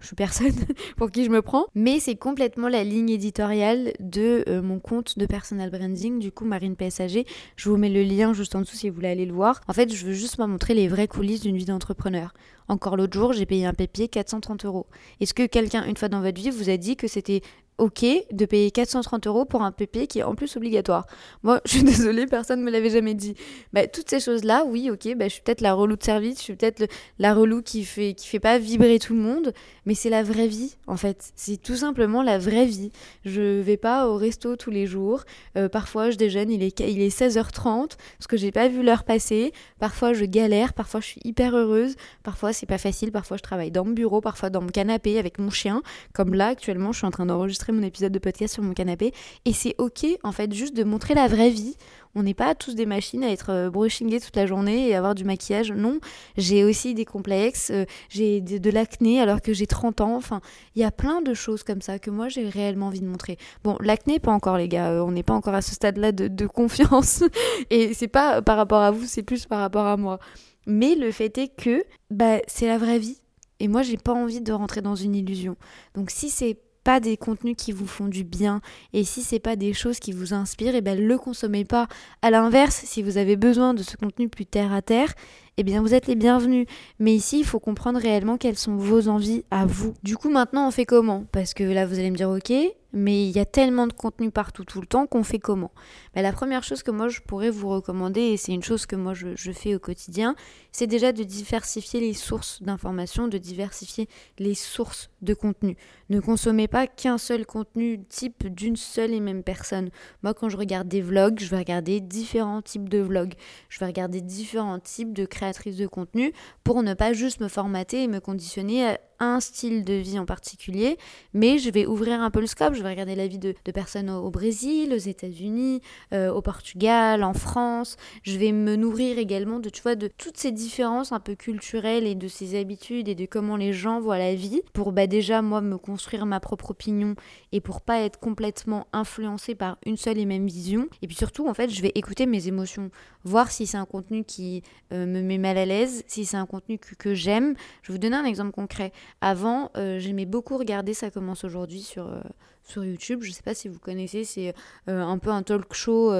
je 0.00 0.06
suis 0.06 0.16
personne 0.16 0.52
pour 0.96 1.10
qui 1.10 1.24
je 1.24 1.30
me 1.30 1.42
prends, 1.42 1.66
mais 1.74 2.00
c'est 2.00 2.16
complètement 2.16 2.68
la 2.68 2.84
ligne 2.84 3.10
éditoriale 3.10 3.92
de 4.00 4.44
euh, 4.48 4.62
mon 4.62 4.78
compte 4.78 5.18
de 5.18 5.26
personal 5.26 5.70
branding, 5.70 6.18
du 6.18 6.32
coup, 6.32 6.44
Marine 6.44 6.76
PSAG. 6.76 7.24
Je 7.56 7.68
vous 7.68 7.76
mets 7.76 7.88
le 7.88 8.02
lien 8.02 8.32
juste 8.32 8.54
en 8.54 8.60
dessous 8.60 8.76
si 8.76 8.88
vous 8.88 8.94
voulez 8.94 9.08
aller 9.08 9.26
le 9.26 9.32
voir. 9.32 9.60
En 9.68 9.72
fait, 9.72 9.92
je 9.92 10.06
veux 10.06 10.12
juste 10.12 10.38
vous 10.38 10.46
montrer 10.46 10.74
les 10.74 10.88
vraies 10.88 11.08
coulisses 11.08 11.40
d'une 11.40 11.56
vie 11.56 11.64
d'entrepreneur. 11.64 12.32
Encore 12.68 12.96
l'autre 12.96 13.18
jour, 13.18 13.32
j'ai 13.32 13.46
payé 13.46 13.66
un 13.66 13.74
papier 13.74 14.08
430 14.08 14.64
euros. 14.64 14.86
Est-ce 15.20 15.34
que 15.34 15.46
quelqu'un, 15.46 15.84
une 15.86 15.96
fois 15.96 16.08
dans 16.08 16.20
votre 16.20 16.40
vie, 16.40 16.50
vous 16.50 16.70
a 16.70 16.76
dit 16.76 16.96
que 16.96 17.08
c'était 17.08 17.42
ok 17.80 18.04
de 18.30 18.44
payer 18.44 18.70
430 18.70 19.26
euros 19.26 19.44
pour 19.46 19.62
un 19.62 19.72
PP 19.72 20.06
qui 20.06 20.20
est 20.20 20.22
en 20.22 20.34
plus 20.34 20.54
obligatoire. 20.56 21.06
Moi, 21.42 21.60
je 21.64 21.72
suis 21.72 21.82
désolée, 21.82 22.26
personne 22.26 22.60
ne 22.60 22.64
me 22.64 22.70
l'avait 22.70 22.90
jamais 22.90 23.14
dit. 23.14 23.34
Bah, 23.72 23.86
toutes 23.86 24.08
ces 24.08 24.20
choses-là, 24.20 24.64
oui, 24.66 24.90
ok, 24.90 25.16
bah, 25.16 25.26
je 25.28 25.34
suis 25.34 25.42
peut-être 25.42 25.62
la 25.62 25.72
relou 25.72 25.96
de 25.96 26.02
service, 26.02 26.38
je 26.38 26.42
suis 26.42 26.56
peut-être 26.56 26.86
la 27.18 27.34
relou 27.34 27.62
qui 27.62 27.84
fait, 27.84 28.14
qui 28.14 28.28
fait 28.28 28.38
pas 28.38 28.58
vibrer 28.58 28.98
tout 28.98 29.14
le 29.14 29.20
monde, 29.20 29.52
mais 29.86 29.94
c'est 29.94 30.10
la 30.10 30.22
vraie 30.22 30.46
vie, 30.46 30.76
en 30.86 30.96
fait. 30.96 31.32
C'est 31.36 31.56
tout 31.56 31.76
simplement 31.76 32.22
la 32.22 32.38
vraie 32.38 32.66
vie. 32.66 32.92
Je 33.24 33.60
vais 33.60 33.78
pas 33.78 34.08
au 34.08 34.16
resto 34.16 34.56
tous 34.56 34.70
les 34.70 34.86
jours. 34.86 35.24
Euh, 35.56 35.68
parfois, 35.68 36.10
je 36.10 36.16
déjeune, 36.16 36.50
il 36.50 36.62
est, 36.62 36.78
il 36.80 37.00
est 37.00 37.16
16h30, 37.16 37.96
parce 38.18 38.26
que 38.28 38.36
j'ai 38.36 38.52
pas 38.52 38.68
vu 38.68 38.82
l'heure 38.82 39.04
passer. 39.04 39.52
Parfois, 39.78 40.12
je 40.12 40.26
galère, 40.26 40.74
parfois, 40.74 41.00
je 41.00 41.06
suis 41.06 41.20
hyper 41.24 41.56
heureuse. 41.56 41.96
Parfois, 42.22 42.52
c'est 42.52 42.66
pas 42.66 42.78
facile. 42.78 43.10
Parfois, 43.10 43.38
je 43.38 43.42
travaille 43.42 43.70
dans 43.70 43.86
mon 43.86 43.92
bureau, 43.92 44.20
parfois 44.20 44.50
dans 44.50 44.60
mon 44.60 44.68
canapé 44.68 45.18
avec 45.18 45.38
mon 45.38 45.50
chien. 45.50 45.82
Comme 46.12 46.34
là, 46.34 46.48
actuellement, 46.48 46.92
je 46.92 46.98
suis 46.98 47.06
en 47.06 47.10
train 47.10 47.26
d'enregistrer 47.26 47.69
mon 47.72 47.82
épisode 47.82 48.12
de 48.12 48.18
podcast 48.18 48.54
sur 48.54 48.62
mon 48.62 48.72
canapé. 48.72 49.12
Et 49.44 49.52
c'est 49.52 49.74
ok, 49.78 50.06
en 50.22 50.32
fait, 50.32 50.52
juste 50.52 50.76
de 50.76 50.84
montrer 50.84 51.14
la 51.14 51.28
vraie 51.28 51.50
vie. 51.50 51.76
On 52.14 52.24
n'est 52.24 52.34
pas 52.34 52.54
tous 52.54 52.74
des 52.74 52.86
machines 52.86 53.22
à 53.22 53.30
être 53.30 53.50
euh, 53.50 53.70
brushingées 53.70 54.20
toute 54.20 54.34
la 54.34 54.46
journée 54.46 54.88
et 54.88 54.96
avoir 54.96 55.14
du 55.14 55.24
maquillage. 55.24 55.70
Non, 55.70 56.00
j'ai 56.36 56.64
aussi 56.64 56.94
des 56.94 57.04
complexes, 57.04 57.70
euh, 57.70 57.84
j'ai 58.08 58.40
de, 58.40 58.70
l'acné 58.70 59.20
alors 59.20 59.40
que 59.40 59.52
j'ai 59.52 59.66
30 59.66 60.00
ans. 60.00 60.16
Enfin, 60.16 60.40
il 60.74 60.82
y 60.82 60.84
a 60.84 60.90
plein 60.90 61.22
de 61.22 61.34
choses 61.34 61.62
comme 61.62 61.80
ça 61.80 61.98
que 61.98 62.10
moi 62.10 62.28
j'ai 62.28 62.48
réellement 62.48 62.86
envie 62.86 63.00
de 63.00 63.06
montrer. 63.06 63.38
Bon, 63.62 63.76
l'acné, 63.80 64.18
pas 64.18 64.32
encore, 64.32 64.56
les 64.56 64.68
gars. 64.68 64.90
Euh, 64.90 65.04
on 65.04 65.12
n'est 65.12 65.22
pas 65.22 65.34
encore 65.34 65.54
à 65.54 65.62
ce 65.62 65.74
stade-là 65.74 66.10
de, 66.10 66.26
de 66.26 66.46
confiance. 66.46 67.22
et 67.70 67.94
c'est 67.94 68.08
pas 68.08 68.42
par 68.42 68.56
rapport 68.56 68.80
à 68.80 68.90
vous, 68.90 69.04
c'est 69.04 69.22
plus 69.22 69.46
par 69.46 69.60
rapport 69.60 69.86
à 69.86 69.96
moi. 69.96 70.18
Mais 70.66 70.94
le 70.94 71.10
fait 71.12 71.38
est 71.38 71.48
que 71.48 71.84
bah, 72.10 72.38
c'est 72.48 72.66
la 72.66 72.78
vraie 72.78 72.98
vie. 72.98 73.20
Et 73.60 73.68
moi, 73.68 73.82
j'ai 73.82 73.98
pas 73.98 74.14
envie 74.14 74.40
de 74.40 74.52
rentrer 74.52 74.80
dans 74.80 74.94
une 74.94 75.14
illusion. 75.14 75.56
Donc, 75.94 76.10
si 76.10 76.30
c'est 76.30 76.58
pas 76.84 77.00
des 77.00 77.16
contenus 77.16 77.56
qui 77.56 77.72
vous 77.72 77.86
font 77.86 78.08
du 78.08 78.24
bien 78.24 78.60
et 78.92 79.04
si 79.04 79.22
c'est 79.22 79.38
pas 79.38 79.56
des 79.56 79.72
choses 79.72 80.00
qui 80.00 80.12
vous 80.12 80.34
inspirent, 80.34 80.74
et 80.74 80.78
eh 80.78 80.82
ben 80.82 80.98
le 80.98 81.18
consommez 81.18 81.64
pas. 81.64 81.88
À 82.22 82.30
l'inverse, 82.30 82.82
si 82.84 83.02
vous 83.02 83.16
avez 83.16 83.36
besoin 83.36 83.74
de 83.74 83.82
ce 83.82 83.96
contenu 83.96 84.28
plus 84.28 84.46
terre 84.46 84.72
à 84.72 84.82
terre, 84.82 85.14
eh 85.56 85.62
bien 85.62 85.82
vous 85.82 85.94
êtes 85.94 86.06
les 86.06 86.14
bienvenus. 86.14 86.66
Mais 86.98 87.14
ici, 87.14 87.40
il 87.40 87.44
faut 87.44 87.60
comprendre 87.60 88.00
réellement 88.00 88.36
quelles 88.36 88.58
sont 88.58 88.76
vos 88.76 89.08
envies 89.08 89.44
à 89.50 89.66
vous. 89.66 89.94
Du 90.02 90.16
coup, 90.16 90.30
maintenant, 90.30 90.68
on 90.68 90.70
fait 90.70 90.86
comment? 90.86 91.24
Parce 91.32 91.54
que 91.54 91.64
là, 91.64 91.86
vous 91.86 91.98
allez 91.98 92.10
me 92.10 92.16
dire, 92.16 92.30
ok, 92.30 92.52
mais 92.92 93.28
il 93.28 93.30
y 93.30 93.38
a 93.38 93.44
tellement 93.44 93.86
de 93.86 93.92
contenu 93.92 94.30
partout 94.30 94.64
tout 94.64 94.80
le 94.80 94.86
temps 94.86 95.06
qu'on 95.06 95.22
fait 95.22 95.38
comment? 95.38 95.70
Bah, 96.14 96.22
La 96.22 96.32
première 96.32 96.64
chose 96.64 96.82
que 96.82 96.90
moi 96.90 97.08
je 97.08 97.20
pourrais 97.20 97.50
vous 97.50 97.68
recommander, 97.68 98.20
et 98.20 98.36
c'est 98.36 98.52
une 98.52 98.62
chose 98.62 98.86
que 98.86 98.96
moi 98.96 99.14
je, 99.14 99.28
je 99.36 99.52
fais 99.52 99.74
au 99.74 99.78
quotidien, 99.78 100.34
c'est 100.72 100.86
déjà 100.86 101.12
de 101.12 101.22
diversifier 101.22 102.00
les 102.00 102.14
sources 102.14 102.62
d'informations, 102.62 103.28
de 103.28 103.38
diversifier 103.38 104.08
les 104.38 104.54
sources 104.54 105.10
de 105.22 105.34
contenu. 105.34 105.76
Ne 106.08 106.20
consommez 106.20 106.68
pas 106.68 106.86
qu'un 106.86 107.18
seul 107.18 107.46
contenu 107.46 108.02
type 108.08 108.48
d'une 108.48 108.76
seule 108.76 109.12
et 109.12 109.20
même 109.20 109.42
personne. 109.42 109.90
Moi 110.22 110.34
quand 110.34 110.48
je 110.48 110.56
regarde 110.56 110.88
des 110.88 111.02
vlogs, 111.02 111.38
je 111.38 111.50
vais 111.50 111.58
regarder 111.58 112.00
différents 112.00 112.62
types 112.62 112.88
de 112.88 112.98
vlogs. 112.98 113.34
Je 113.68 113.78
vais 113.78 113.86
regarder 113.86 114.20
différents 114.20 114.80
types 114.80 115.12
de 115.12 115.26
créatrices 115.40 115.78
de 115.78 115.86
contenu 115.86 116.34
pour 116.64 116.82
ne 116.82 116.92
pas 116.92 117.14
juste 117.14 117.40
me 117.40 117.48
formater 117.48 118.02
et 118.02 118.08
me 118.08 118.20
conditionner 118.20 118.86
à 118.86 118.98
un 119.20 119.38
style 119.40 119.84
de 119.84 119.92
vie 119.92 120.18
en 120.18 120.24
particulier, 120.24 120.96
mais 121.34 121.58
je 121.58 121.70
vais 121.70 121.86
ouvrir 121.86 122.20
un 122.22 122.30
peu 122.30 122.40
le 122.40 122.46
scope, 122.46 122.74
je 122.74 122.82
vais 122.82 122.88
regarder 122.88 123.14
la 123.14 123.26
vie 123.26 123.38
de, 123.38 123.54
personnes 123.72 124.08
au, 124.08 124.30
Brésil, 124.30 124.92
aux 124.94 124.98
États-Unis, 124.98 125.82
euh, 126.14 126.32
au 126.32 126.40
Portugal, 126.40 127.22
en 127.22 127.34
France. 127.34 127.96
Je 128.22 128.38
vais 128.38 128.52
me 128.52 128.76
nourrir 128.76 129.18
également 129.18 129.60
de, 129.60 129.68
tu 129.68 129.82
vois, 129.82 129.94
de 129.94 130.08
toutes 130.08 130.38
ces 130.38 130.52
différences 130.52 131.12
un 131.12 131.20
peu 131.20 131.34
culturelles 131.34 132.06
et 132.06 132.14
de 132.14 132.28
ces 132.28 132.58
habitudes 132.58 133.08
et 133.08 133.14
de 133.14 133.26
comment 133.26 133.56
les 133.56 133.74
gens 133.74 134.00
voient 134.00 134.18
la 134.18 134.34
vie 134.34 134.62
pour 134.72 134.92
bah, 134.92 135.06
déjà 135.06 135.42
moi 135.42 135.60
me 135.60 135.76
construire 135.76 136.24
ma 136.24 136.40
propre 136.40 136.70
opinion 136.70 137.14
et 137.52 137.60
pour 137.60 137.82
pas 137.82 138.00
être 138.00 138.18
complètement 138.18 138.86
influencé 138.94 139.54
par 139.54 139.76
une 139.84 139.98
seule 139.98 140.18
et 140.18 140.24
même 140.24 140.46
vision. 140.46 140.88
Et 141.02 141.06
puis 141.06 141.16
surtout, 141.16 141.46
en 141.46 141.54
fait, 141.54 141.68
je 141.68 141.82
vais 141.82 141.92
écouter 141.94 142.24
mes 142.24 142.48
émotions, 142.48 142.90
voir 143.24 143.50
si 143.50 143.66
c'est 143.66 143.76
un 143.76 143.84
contenu 143.84 144.24
qui 144.24 144.62
euh, 144.92 145.04
me 145.04 145.20
mal 145.38 145.58
à 145.58 145.64
l'aise, 145.64 146.04
si 146.06 146.24
c'est 146.24 146.36
un 146.36 146.46
contenu 146.46 146.78
que, 146.78 147.14
j'aime. 147.14 147.54
Je 147.82 147.92
vous 147.92 147.98
donner 147.98 148.16
un 148.16 148.24
exemple 148.24 148.52
concret. 148.52 148.92
Avant, 149.20 149.70
euh, 149.76 149.98
j'aimais 149.98 150.26
beaucoup 150.26 150.56
regarder 150.56 150.94
Ça 150.94 151.10
commence 151.10 151.44
aujourd'hui 151.44 151.82
sur, 151.82 152.08
euh, 152.08 152.20
sur 152.64 152.84
YouTube. 152.84 153.20
Je 153.22 153.32
sais 153.32 153.42
pas 153.42 153.54
si 153.54 153.68
vous 153.68 153.78
connaissez, 153.78 154.24
c'est 154.24 154.54
euh, 154.88 155.02
un 155.02 155.18
peu 155.18 155.30
un 155.30 155.42
talk 155.42 155.72
show 155.72 156.12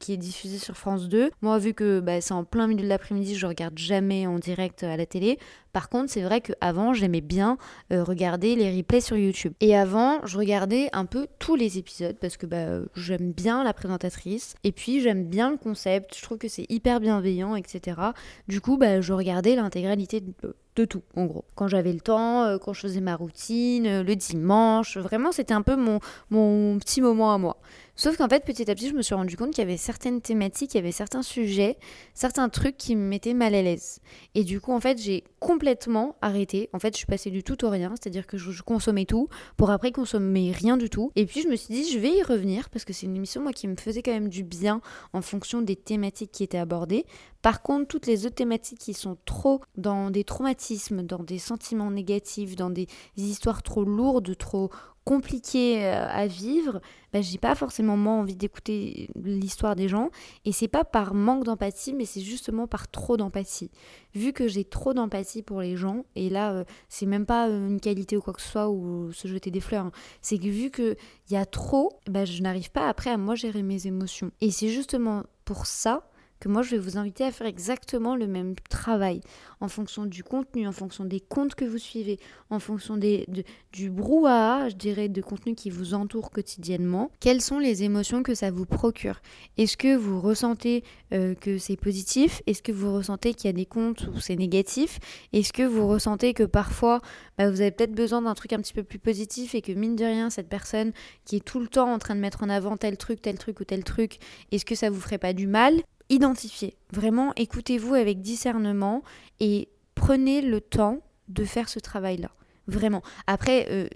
qui 0.00 0.12
est 0.12 0.16
diffusé 0.16 0.58
sur 0.58 0.76
France 0.76 1.08
2. 1.08 1.30
Moi, 1.42 1.58
vu 1.58 1.74
que 1.74 2.00
bah, 2.00 2.20
c'est 2.20 2.34
en 2.34 2.44
plein 2.44 2.66
milieu 2.66 2.82
de 2.82 2.88
l'après-midi, 2.88 3.34
je 3.36 3.46
regarde 3.46 3.78
jamais 3.78 4.26
en 4.26 4.38
direct 4.38 4.82
à 4.82 4.96
la 4.96 5.06
télé. 5.06 5.38
Par 5.72 5.88
contre, 5.88 6.10
c'est 6.10 6.22
vrai 6.22 6.40
qu'avant, 6.40 6.94
j'aimais 6.94 7.20
bien 7.20 7.56
regarder 7.90 8.56
les 8.56 8.76
replays 8.76 9.00
sur 9.00 9.16
YouTube. 9.16 9.52
Et 9.60 9.76
avant, 9.76 10.24
je 10.26 10.36
regardais 10.36 10.88
un 10.92 11.06
peu 11.06 11.28
tous 11.38 11.54
les 11.54 11.78
épisodes 11.78 12.16
parce 12.20 12.36
que 12.36 12.46
bah, 12.46 12.80
j'aime 12.96 13.32
bien 13.32 13.62
la 13.62 13.72
présentatrice 13.72 14.54
et 14.64 14.72
puis 14.72 15.00
j'aime 15.00 15.24
bien 15.24 15.50
le 15.50 15.56
concept. 15.56 16.16
Je 16.16 16.22
trouve 16.22 16.38
que 16.38 16.48
c'est 16.48 16.66
hyper 16.68 17.00
bienveillant, 17.00 17.56
etc. 17.56 18.00
Du 18.48 18.60
coup, 18.60 18.76
bah, 18.76 19.00
je 19.00 19.12
regardais 19.12 19.54
l'intégralité 19.54 20.20
de 20.20 20.32
de 20.76 20.84
tout, 20.84 21.02
en 21.16 21.24
gros. 21.26 21.44
Quand 21.54 21.68
j'avais 21.68 21.92
le 21.92 22.00
temps, 22.00 22.44
euh, 22.44 22.58
quand 22.58 22.72
je 22.72 22.80
faisais 22.80 23.00
ma 23.00 23.16
routine, 23.16 23.86
euh, 23.86 24.02
le 24.02 24.16
dimanche, 24.16 24.96
vraiment, 24.96 25.32
c'était 25.32 25.54
un 25.54 25.62
peu 25.62 25.76
mon, 25.76 26.00
mon 26.30 26.78
petit 26.78 27.00
moment 27.00 27.34
à 27.34 27.38
moi. 27.38 27.56
Sauf 28.00 28.16
qu'en 28.16 28.30
fait, 28.30 28.46
petit 28.46 28.70
à 28.70 28.74
petit, 28.74 28.88
je 28.88 28.94
me 28.94 29.02
suis 29.02 29.14
rendu 29.14 29.36
compte 29.36 29.50
qu'il 29.50 29.58
y 29.58 29.66
avait 29.66 29.76
certaines 29.76 30.22
thématiques, 30.22 30.72
il 30.72 30.78
y 30.78 30.80
avait 30.80 30.90
certains 30.90 31.20
sujets, 31.20 31.76
certains 32.14 32.48
trucs 32.48 32.78
qui 32.78 32.96
me 32.96 33.06
mettaient 33.06 33.34
mal 33.34 33.54
à 33.54 33.60
l'aise. 33.60 34.00
Et 34.34 34.42
du 34.42 34.58
coup, 34.58 34.72
en 34.72 34.80
fait, 34.80 34.96
j'ai 34.96 35.22
complètement 35.38 36.16
arrêté. 36.22 36.70
En 36.72 36.78
fait, 36.78 36.94
je 36.94 36.96
suis 36.96 37.06
passée 37.06 37.30
du 37.30 37.42
tout 37.42 37.62
au 37.62 37.68
rien, 37.68 37.92
c'est-à-dire 38.00 38.26
que 38.26 38.38
je, 38.38 38.62
consommais 38.62 39.04
tout 39.04 39.28
pour 39.58 39.70
après 39.70 39.92
consommer 39.92 40.50
rien 40.50 40.78
du 40.78 40.88
tout. 40.88 41.12
Et 41.14 41.26
puis, 41.26 41.42
je 41.42 41.48
me 41.48 41.56
suis 41.56 41.74
dit, 41.74 41.92
je 41.92 41.98
vais 41.98 42.16
y 42.16 42.22
revenir 42.22 42.70
parce 42.70 42.86
que 42.86 42.94
c'est 42.94 43.04
une 43.04 43.16
émission, 43.16 43.42
moi, 43.42 43.52
qui 43.52 43.68
me 43.68 43.76
faisait 43.76 44.00
quand 44.00 44.12
même 44.12 44.30
du 44.30 44.44
bien 44.44 44.80
en 45.12 45.20
fonction 45.20 45.60
des 45.60 45.76
thématiques 45.76 46.32
qui 46.32 46.42
étaient 46.42 46.56
abordées. 46.56 47.04
Par 47.42 47.60
contre, 47.60 47.86
toutes 47.86 48.06
les 48.06 48.24
autres 48.24 48.34
thématiques 48.34 48.78
qui 48.78 48.94
sont 48.94 49.18
trop 49.26 49.60
dans 49.76 50.10
des 50.10 50.24
traumatismes, 50.24 51.02
dans 51.02 51.22
des 51.22 51.38
sentiments 51.38 51.90
négatifs, 51.90 52.56
dans 52.56 52.70
des 52.70 52.86
histoires 53.18 53.62
trop 53.62 53.84
lourdes, 53.84 54.38
trop 54.38 54.70
compliqué 55.04 55.84
euh, 55.84 56.06
à 56.08 56.26
vivre, 56.26 56.80
bah, 57.12 57.20
j'ai 57.20 57.38
pas 57.38 57.54
forcément 57.54 57.94
envie 58.20 58.36
d'écouter 58.36 59.10
l'histoire 59.16 59.76
des 59.76 59.88
gens. 59.88 60.10
Et 60.44 60.52
c'est 60.52 60.68
pas 60.68 60.84
par 60.84 61.14
manque 61.14 61.44
d'empathie, 61.44 61.92
mais 61.92 62.04
c'est 62.04 62.20
justement 62.20 62.66
par 62.66 62.88
trop 62.88 63.16
d'empathie. 63.16 63.70
Vu 64.14 64.32
que 64.32 64.48
j'ai 64.48 64.64
trop 64.64 64.94
d'empathie 64.94 65.42
pour 65.42 65.60
les 65.60 65.76
gens, 65.76 66.04
et 66.16 66.28
là, 66.28 66.52
euh, 66.52 66.64
c'est 66.88 67.06
même 67.06 67.26
pas 67.26 67.48
une 67.48 67.80
qualité 67.80 68.16
ou 68.16 68.20
quoi 68.20 68.34
que 68.34 68.42
ce 68.42 68.48
soit, 68.48 68.68
ou 68.68 69.12
se 69.12 69.28
jeter 69.28 69.50
des 69.50 69.60
fleurs, 69.60 69.86
hein. 69.86 69.92
c'est 70.22 70.38
que 70.38 70.48
vu 70.48 70.70
qu'il 70.70 70.96
y 71.30 71.36
a 71.36 71.46
trop, 71.46 71.90
bah, 72.08 72.24
je 72.24 72.42
n'arrive 72.42 72.70
pas 72.70 72.88
après 72.88 73.10
à 73.10 73.16
moi 73.16 73.34
gérer 73.34 73.62
mes 73.62 73.86
émotions. 73.86 74.30
Et 74.40 74.50
c'est 74.50 74.68
justement 74.68 75.24
pour 75.44 75.66
ça 75.66 76.10
que 76.40 76.48
moi 76.48 76.62
je 76.62 76.70
vais 76.70 76.78
vous 76.78 76.98
inviter 76.98 77.24
à 77.24 77.30
faire 77.30 77.46
exactement 77.46 78.16
le 78.16 78.26
même 78.26 78.54
travail 78.68 79.20
en 79.60 79.68
fonction 79.68 80.06
du 80.06 80.24
contenu, 80.24 80.66
en 80.66 80.72
fonction 80.72 81.04
des 81.04 81.20
comptes 81.20 81.54
que 81.54 81.64
vous 81.64 81.78
suivez, 81.78 82.18
en 82.48 82.58
fonction 82.58 82.96
du 82.96 83.90
brouhaha, 83.90 84.70
je 84.70 84.74
dirais, 84.74 85.08
de 85.08 85.20
contenu 85.20 85.54
qui 85.54 85.70
vous 85.70 85.94
entoure 85.94 86.30
quotidiennement. 86.30 87.10
Quelles 87.20 87.42
sont 87.42 87.58
les 87.58 87.82
émotions 87.82 88.22
que 88.22 88.34
ça 88.34 88.50
vous 88.50 88.64
procure? 88.64 89.20
Est-ce 89.58 89.76
que 89.76 89.94
vous 89.94 90.20
ressentez 90.20 90.82
euh, 91.12 91.34
que 91.34 91.58
c'est 91.58 91.76
positif? 91.76 92.42
Est-ce 92.46 92.62
que 92.62 92.72
vous 92.72 92.92
ressentez 92.92 93.34
qu'il 93.34 93.46
y 93.46 93.50
a 93.50 93.52
des 93.52 93.66
comptes 93.66 94.08
où 94.14 94.18
c'est 94.18 94.36
négatif? 94.36 94.98
Est-ce 95.32 95.52
que 95.52 95.62
vous 95.62 95.86
ressentez 95.86 96.32
que 96.32 96.44
parfois 96.44 97.00
bah, 97.36 97.50
vous 97.50 97.60
avez 97.60 97.70
peut-être 97.70 97.94
besoin 97.94 98.22
d'un 98.22 98.34
truc 98.34 98.52
un 98.54 98.58
petit 98.58 98.72
peu 98.72 98.82
plus 98.82 98.98
positif 98.98 99.54
et 99.54 99.62
que 99.62 99.72
mine 99.72 99.96
de 99.96 100.04
rien, 100.04 100.30
cette 100.30 100.48
personne 100.48 100.92
qui 101.24 101.36
est 101.36 101.44
tout 101.44 101.60
le 101.60 101.68
temps 101.68 101.92
en 101.92 101.98
train 101.98 102.14
de 102.14 102.20
mettre 102.20 102.42
en 102.42 102.48
avant 102.48 102.76
tel 102.76 102.96
truc, 102.96 103.20
tel 103.20 103.38
truc 103.38 103.60
ou 103.60 103.64
tel 103.64 103.84
truc, 103.84 104.18
est-ce 104.52 104.64
que 104.64 104.74
ça 104.74 104.88
vous 104.88 105.00
ferait 105.00 105.18
pas 105.18 105.32
du 105.32 105.46
mal? 105.46 105.82
Identifiez. 106.10 106.76
Vraiment, 106.92 107.32
écoutez-vous 107.36 107.94
avec 107.94 108.20
discernement 108.20 109.02
et 109.38 109.68
prenez 109.94 110.42
le 110.42 110.60
temps 110.60 110.98
de 111.28 111.44
faire 111.44 111.68
ce 111.68 111.78
travail-là. 111.78 112.30
Vraiment. 112.70 113.02
Après, 113.26 113.66
euh, 113.70 113.88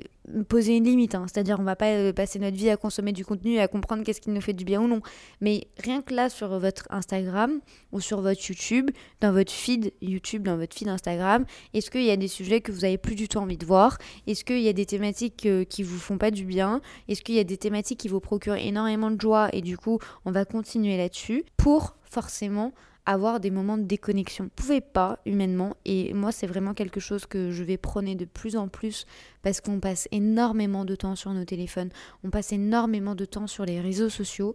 poser 0.48 0.76
une 0.76 0.84
limite, 0.84 1.14
hein. 1.14 1.26
c'est-à-dire 1.32 1.58
on 1.60 1.64
va 1.64 1.76
pas 1.76 1.92
euh, 1.92 2.12
passer 2.12 2.40
notre 2.40 2.56
vie 2.56 2.70
à 2.70 2.76
consommer 2.76 3.12
du 3.12 3.24
contenu 3.24 3.52
et 3.52 3.60
à 3.60 3.68
comprendre 3.68 4.02
qu'est-ce 4.02 4.20
qui 4.20 4.30
nous 4.30 4.40
fait 4.40 4.52
du 4.52 4.64
bien 4.64 4.80
ou 4.80 4.88
non. 4.88 5.00
Mais 5.40 5.68
rien 5.78 6.02
que 6.02 6.12
là 6.12 6.28
sur 6.28 6.58
votre 6.58 6.86
Instagram 6.90 7.60
ou 7.92 8.00
sur 8.00 8.20
votre 8.20 8.40
YouTube, 8.48 8.90
dans 9.20 9.32
votre 9.32 9.52
feed 9.52 9.92
YouTube, 10.02 10.42
dans 10.42 10.56
votre 10.56 10.74
feed 10.76 10.88
Instagram, 10.88 11.44
est-ce 11.72 11.88
qu'il 11.88 12.02
y 12.02 12.10
a 12.10 12.16
des 12.16 12.26
sujets 12.26 12.60
que 12.60 12.72
vous 12.72 12.84
avez 12.84 12.98
plus 12.98 13.14
du 13.14 13.28
tout 13.28 13.38
envie 13.38 13.58
de 13.58 13.66
voir? 13.66 13.98
Est-ce 14.26 14.44
qu'il 14.44 14.60
y 14.60 14.68
a 14.68 14.72
des 14.72 14.86
thématiques 14.86 15.46
euh, 15.46 15.64
qui 15.64 15.84
vous 15.84 15.98
font 15.98 16.18
pas 16.18 16.32
du 16.32 16.44
bien? 16.44 16.80
Est-ce 17.08 17.22
qu'il 17.22 17.36
y 17.36 17.40
a 17.40 17.44
des 17.44 17.58
thématiques 17.58 18.00
qui 18.00 18.08
vous 18.08 18.20
procurent 18.20 18.56
énormément 18.56 19.12
de 19.12 19.20
joie 19.20 19.50
et 19.52 19.60
du 19.60 19.78
coup 19.78 20.00
on 20.24 20.32
va 20.32 20.44
continuer 20.44 20.96
là-dessus 20.96 21.44
pour 21.56 21.96
forcément 22.02 22.72
avoir 23.06 23.40
des 23.40 23.50
moments 23.50 23.78
de 23.78 23.82
déconnexion. 23.82 24.44
Vous 24.44 24.50
pouvez 24.54 24.80
pas 24.80 25.18
humainement 25.26 25.76
et 25.84 26.14
moi 26.14 26.32
c'est 26.32 26.46
vraiment 26.46 26.74
quelque 26.74 27.00
chose 27.00 27.26
que 27.26 27.50
je 27.50 27.62
vais 27.62 27.76
prôner 27.76 28.14
de 28.14 28.24
plus 28.24 28.56
en 28.56 28.68
plus 28.68 29.06
parce 29.42 29.60
qu'on 29.60 29.80
passe 29.80 30.08
énormément 30.10 30.84
de 30.84 30.94
temps 30.94 31.16
sur 31.16 31.32
nos 31.32 31.44
téléphones, 31.44 31.90
on 32.22 32.30
passe 32.30 32.52
énormément 32.52 33.14
de 33.14 33.24
temps 33.24 33.46
sur 33.46 33.64
les 33.64 33.80
réseaux 33.80 34.08
sociaux 34.08 34.54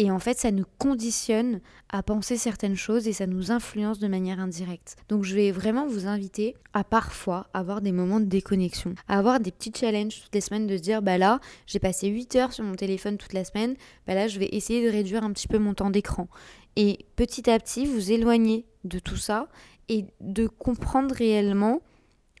et 0.00 0.10
en 0.10 0.18
fait, 0.18 0.38
ça 0.38 0.50
nous 0.50 0.64
conditionne 0.78 1.60
à 1.90 2.02
penser 2.02 2.38
certaines 2.38 2.74
choses 2.74 3.06
et 3.06 3.12
ça 3.12 3.26
nous 3.26 3.50
influence 3.50 3.98
de 3.98 4.08
manière 4.08 4.40
indirecte. 4.40 4.96
Donc 5.10 5.24
je 5.24 5.34
vais 5.34 5.50
vraiment 5.50 5.86
vous 5.86 6.06
inviter 6.06 6.54
à 6.72 6.84
parfois 6.84 7.48
avoir 7.52 7.82
des 7.82 7.92
moments 7.92 8.18
de 8.18 8.24
déconnexion, 8.24 8.94
à 9.08 9.18
avoir 9.18 9.40
des 9.40 9.50
petits 9.50 9.74
challenges 9.78 10.22
toutes 10.22 10.34
les 10.34 10.40
semaines 10.40 10.66
de 10.66 10.78
se 10.78 10.80
dire, 10.80 11.02
bah 11.02 11.18
là, 11.18 11.38
j'ai 11.66 11.80
passé 11.80 12.08
8 12.08 12.36
heures 12.36 12.52
sur 12.54 12.64
mon 12.64 12.76
téléphone 12.76 13.18
toute 13.18 13.34
la 13.34 13.44
semaine, 13.44 13.76
bah 14.06 14.14
là, 14.14 14.26
je 14.26 14.38
vais 14.38 14.48
essayer 14.52 14.82
de 14.82 14.90
réduire 14.90 15.22
un 15.22 15.34
petit 15.34 15.48
peu 15.48 15.58
mon 15.58 15.74
temps 15.74 15.90
d'écran 15.90 16.28
et 16.76 17.04
petit 17.14 17.50
à 17.50 17.58
petit 17.58 17.84
vous 17.84 18.10
éloigner 18.10 18.64
de 18.84 19.00
tout 19.00 19.18
ça 19.18 19.48
et 19.90 20.06
de 20.22 20.46
comprendre 20.46 21.14
réellement 21.14 21.82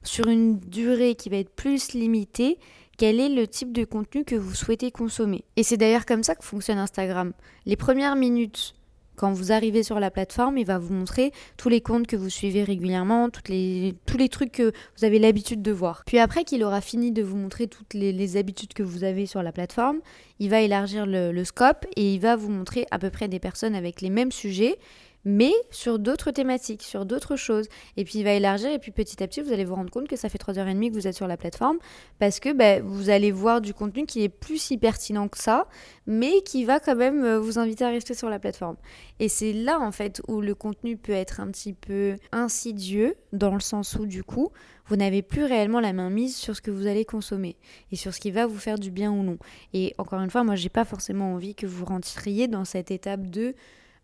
sur 0.02 0.28
une 0.28 0.58
durée 0.60 1.14
qui 1.14 1.28
va 1.28 1.36
être 1.36 1.54
plus 1.54 1.92
limitée 1.92 2.58
quel 3.00 3.18
est 3.18 3.30
le 3.30 3.48
type 3.48 3.72
de 3.72 3.86
contenu 3.86 4.24
que 4.24 4.34
vous 4.34 4.54
souhaitez 4.54 4.90
consommer. 4.90 5.42
Et 5.56 5.62
c'est 5.62 5.78
d'ailleurs 5.78 6.04
comme 6.04 6.22
ça 6.22 6.34
que 6.34 6.44
fonctionne 6.44 6.76
Instagram. 6.76 7.32
Les 7.64 7.76
premières 7.76 8.14
minutes 8.14 8.74
quand 9.16 9.32
vous 9.32 9.52
arrivez 9.52 9.82
sur 9.82 10.00
la 10.00 10.10
plateforme, 10.10 10.58
il 10.58 10.66
va 10.66 10.78
vous 10.78 10.92
montrer 10.92 11.32
tous 11.56 11.70
les 11.70 11.80
comptes 11.80 12.06
que 12.06 12.16
vous 12.16 12.28
suivez 12.28 12.62
régulièrement, 12.62 13.28
les, 13.48 13.94
tous 14.04 14.18
les 14.18 14.28
trucs 14.28 14.52
que 14.52 14.72
vous 14.98 15.04
avez 15.04 15.18
l'habitude 15.18 15.62
de 15.62 15.72
voir. 15.72 16.02
Puis 16.06 16.18
après 16.18 16.44
qu'il 16.44 16.62
aura 16.62 16.82
fini 16.82 17.10
de 17.10 17.22
vous 17.22 17.36
montrer 17.36 17.68
toutes 17.68 17.94
les, 17.94 18.36
habitudes 18.36 18.74
que 18.74 18.82
vous 18.82 19.02
avez 19.02 19.24
sur 19.24 19.42
la 19.42 19.52
plateforme, 19.52 20.00
il 20.38 20.50
va 20.50 20.60
élargir 20.60 21.06
le 21.06 21.44
scope 21.44 21.86
et 21.96 22.14
il 22.14 22.20
va 22.20 22.36
vous 22.36 22.50
montrer 22.50 22.86
à 22.90 22.98
peu 22.98 23.08
près 23.08 23.28
des 23.28 23.38
personnes 23.38 23.74
avec 23.74 24.02
les 24.02 24.10
mêmes 24.10 24.32
sujets 24.32 24.78
mais 25.24 25.52
sur 25.70 25.98
d'autres 25.98 26.30
thématiques, 26.30 26.82
sur 26.82 27.04
d'autres 27.04 27.36
choses. 27.36 27.66
Et 27.96 28.04
puis 28.04 28.20
il 28.20 28.24
va 28.24 28.32
élargir, 28.32 28.70
et 28.70 28.78
puis 28.78 28.90
petit 28.90 29.22
à 29.22 29.28
petit, 29.28 29.40
vous 29.40 29.52
allez 29.52 29.64
vous 29.64 29.74
rendre 29.74 29.90
compte 29.90 30.08
que 30.08 30.16
ça 30.16 30.28
fait 30.28 30.38
3h30 30.38 30.90
que 30.90 30.94
vous 30.94 31.06
êtes 31.06 31.16
sur 31.16 31.26
la 31.26 31.36
plateforme, 31.36 31.78
parce 32.18 32.40
que 32.40 32.52
bah, 32.52 32.80
vous 32.80 33.10
allez 33.10 33.32
voir 33.32 33.60
du 33.60 33.74
contenu 33.74 34.06
qui 34.06 34.22
est 34.22 34.28
plus 34.28 34.58
si 34.58 34.78
pertinent 34.78 35.28
que 35.28 35.38
ça, 35.38 35.66
mais 36.06 36.42
qui 36.42 36.64
va 36.64 36.80
quand 36.80 36.96
même 36.96 37.24
euh, 37.24 37.38
vous 37.38 37.58
inviter 37.58 37.84
à 37.84 37.88
rester 37.90 38.14
sur 38.14 38.30
la 38.30 38.38
plateforme. 38.38 38.76
Et 39.18 39.28
c'est 39.28 39.52
là, 39.52 39.80
en 39.80 39.92
fait, 39.92 40.22
où 40.28 40.40
le 40.40 40.54
contenu 40.54 40.96
peut 40.96 41.12
être 41.12 41.40
un 41.40 41.50
petit 41.50 41.72
peu 41.72 42.16
insidieux, 42.32 43.16
dans 43.32 43.54
le 43.54 43.60
sens 43.60 43.94
où, 43.94 44.06
du 44.06 44.24
coup, 44.24 44.50
vous 44.86 44.96
n'avez 44.96 45.22
plus 45.22 45.44
réellement 45.44 45.78
la 45.78 45.92
main 45.92 46.10
mise 46.10 46.36
sur 46.36 46.56
ce 46.56 46.60
que 46.60 46.72
vous 46.72 46.88
allez 46.88 47.04
consommer 47.04 47.56
et 47.92 47.96
sur 47.96 48.12
ce 48.12 48.18
qui 48.18 48.32
va 48.32 48.46
vous 48.46 48.58
faire 48.58 48.76
du 48.76 48.90
bien 48.90 49.12
ou 49.12 49.22
non. 49.22 49.38
Et 49.72 49.94
encore 49.98 50.20
une 50.20 50.30
fois, 50.30 50.42
moi, 50.42 50.56
j'ai 50.56 50.68
pas 50.68 50.84
forcément 50.84 51.34
envie 51.34 51.54
que 51.54 51.66
vous 51.66 51.84
rentriez 51.84 52.48
dans 52.48 52.64
cette 52.64 52.90
étape 52.90 53.30
de 53.30 53.54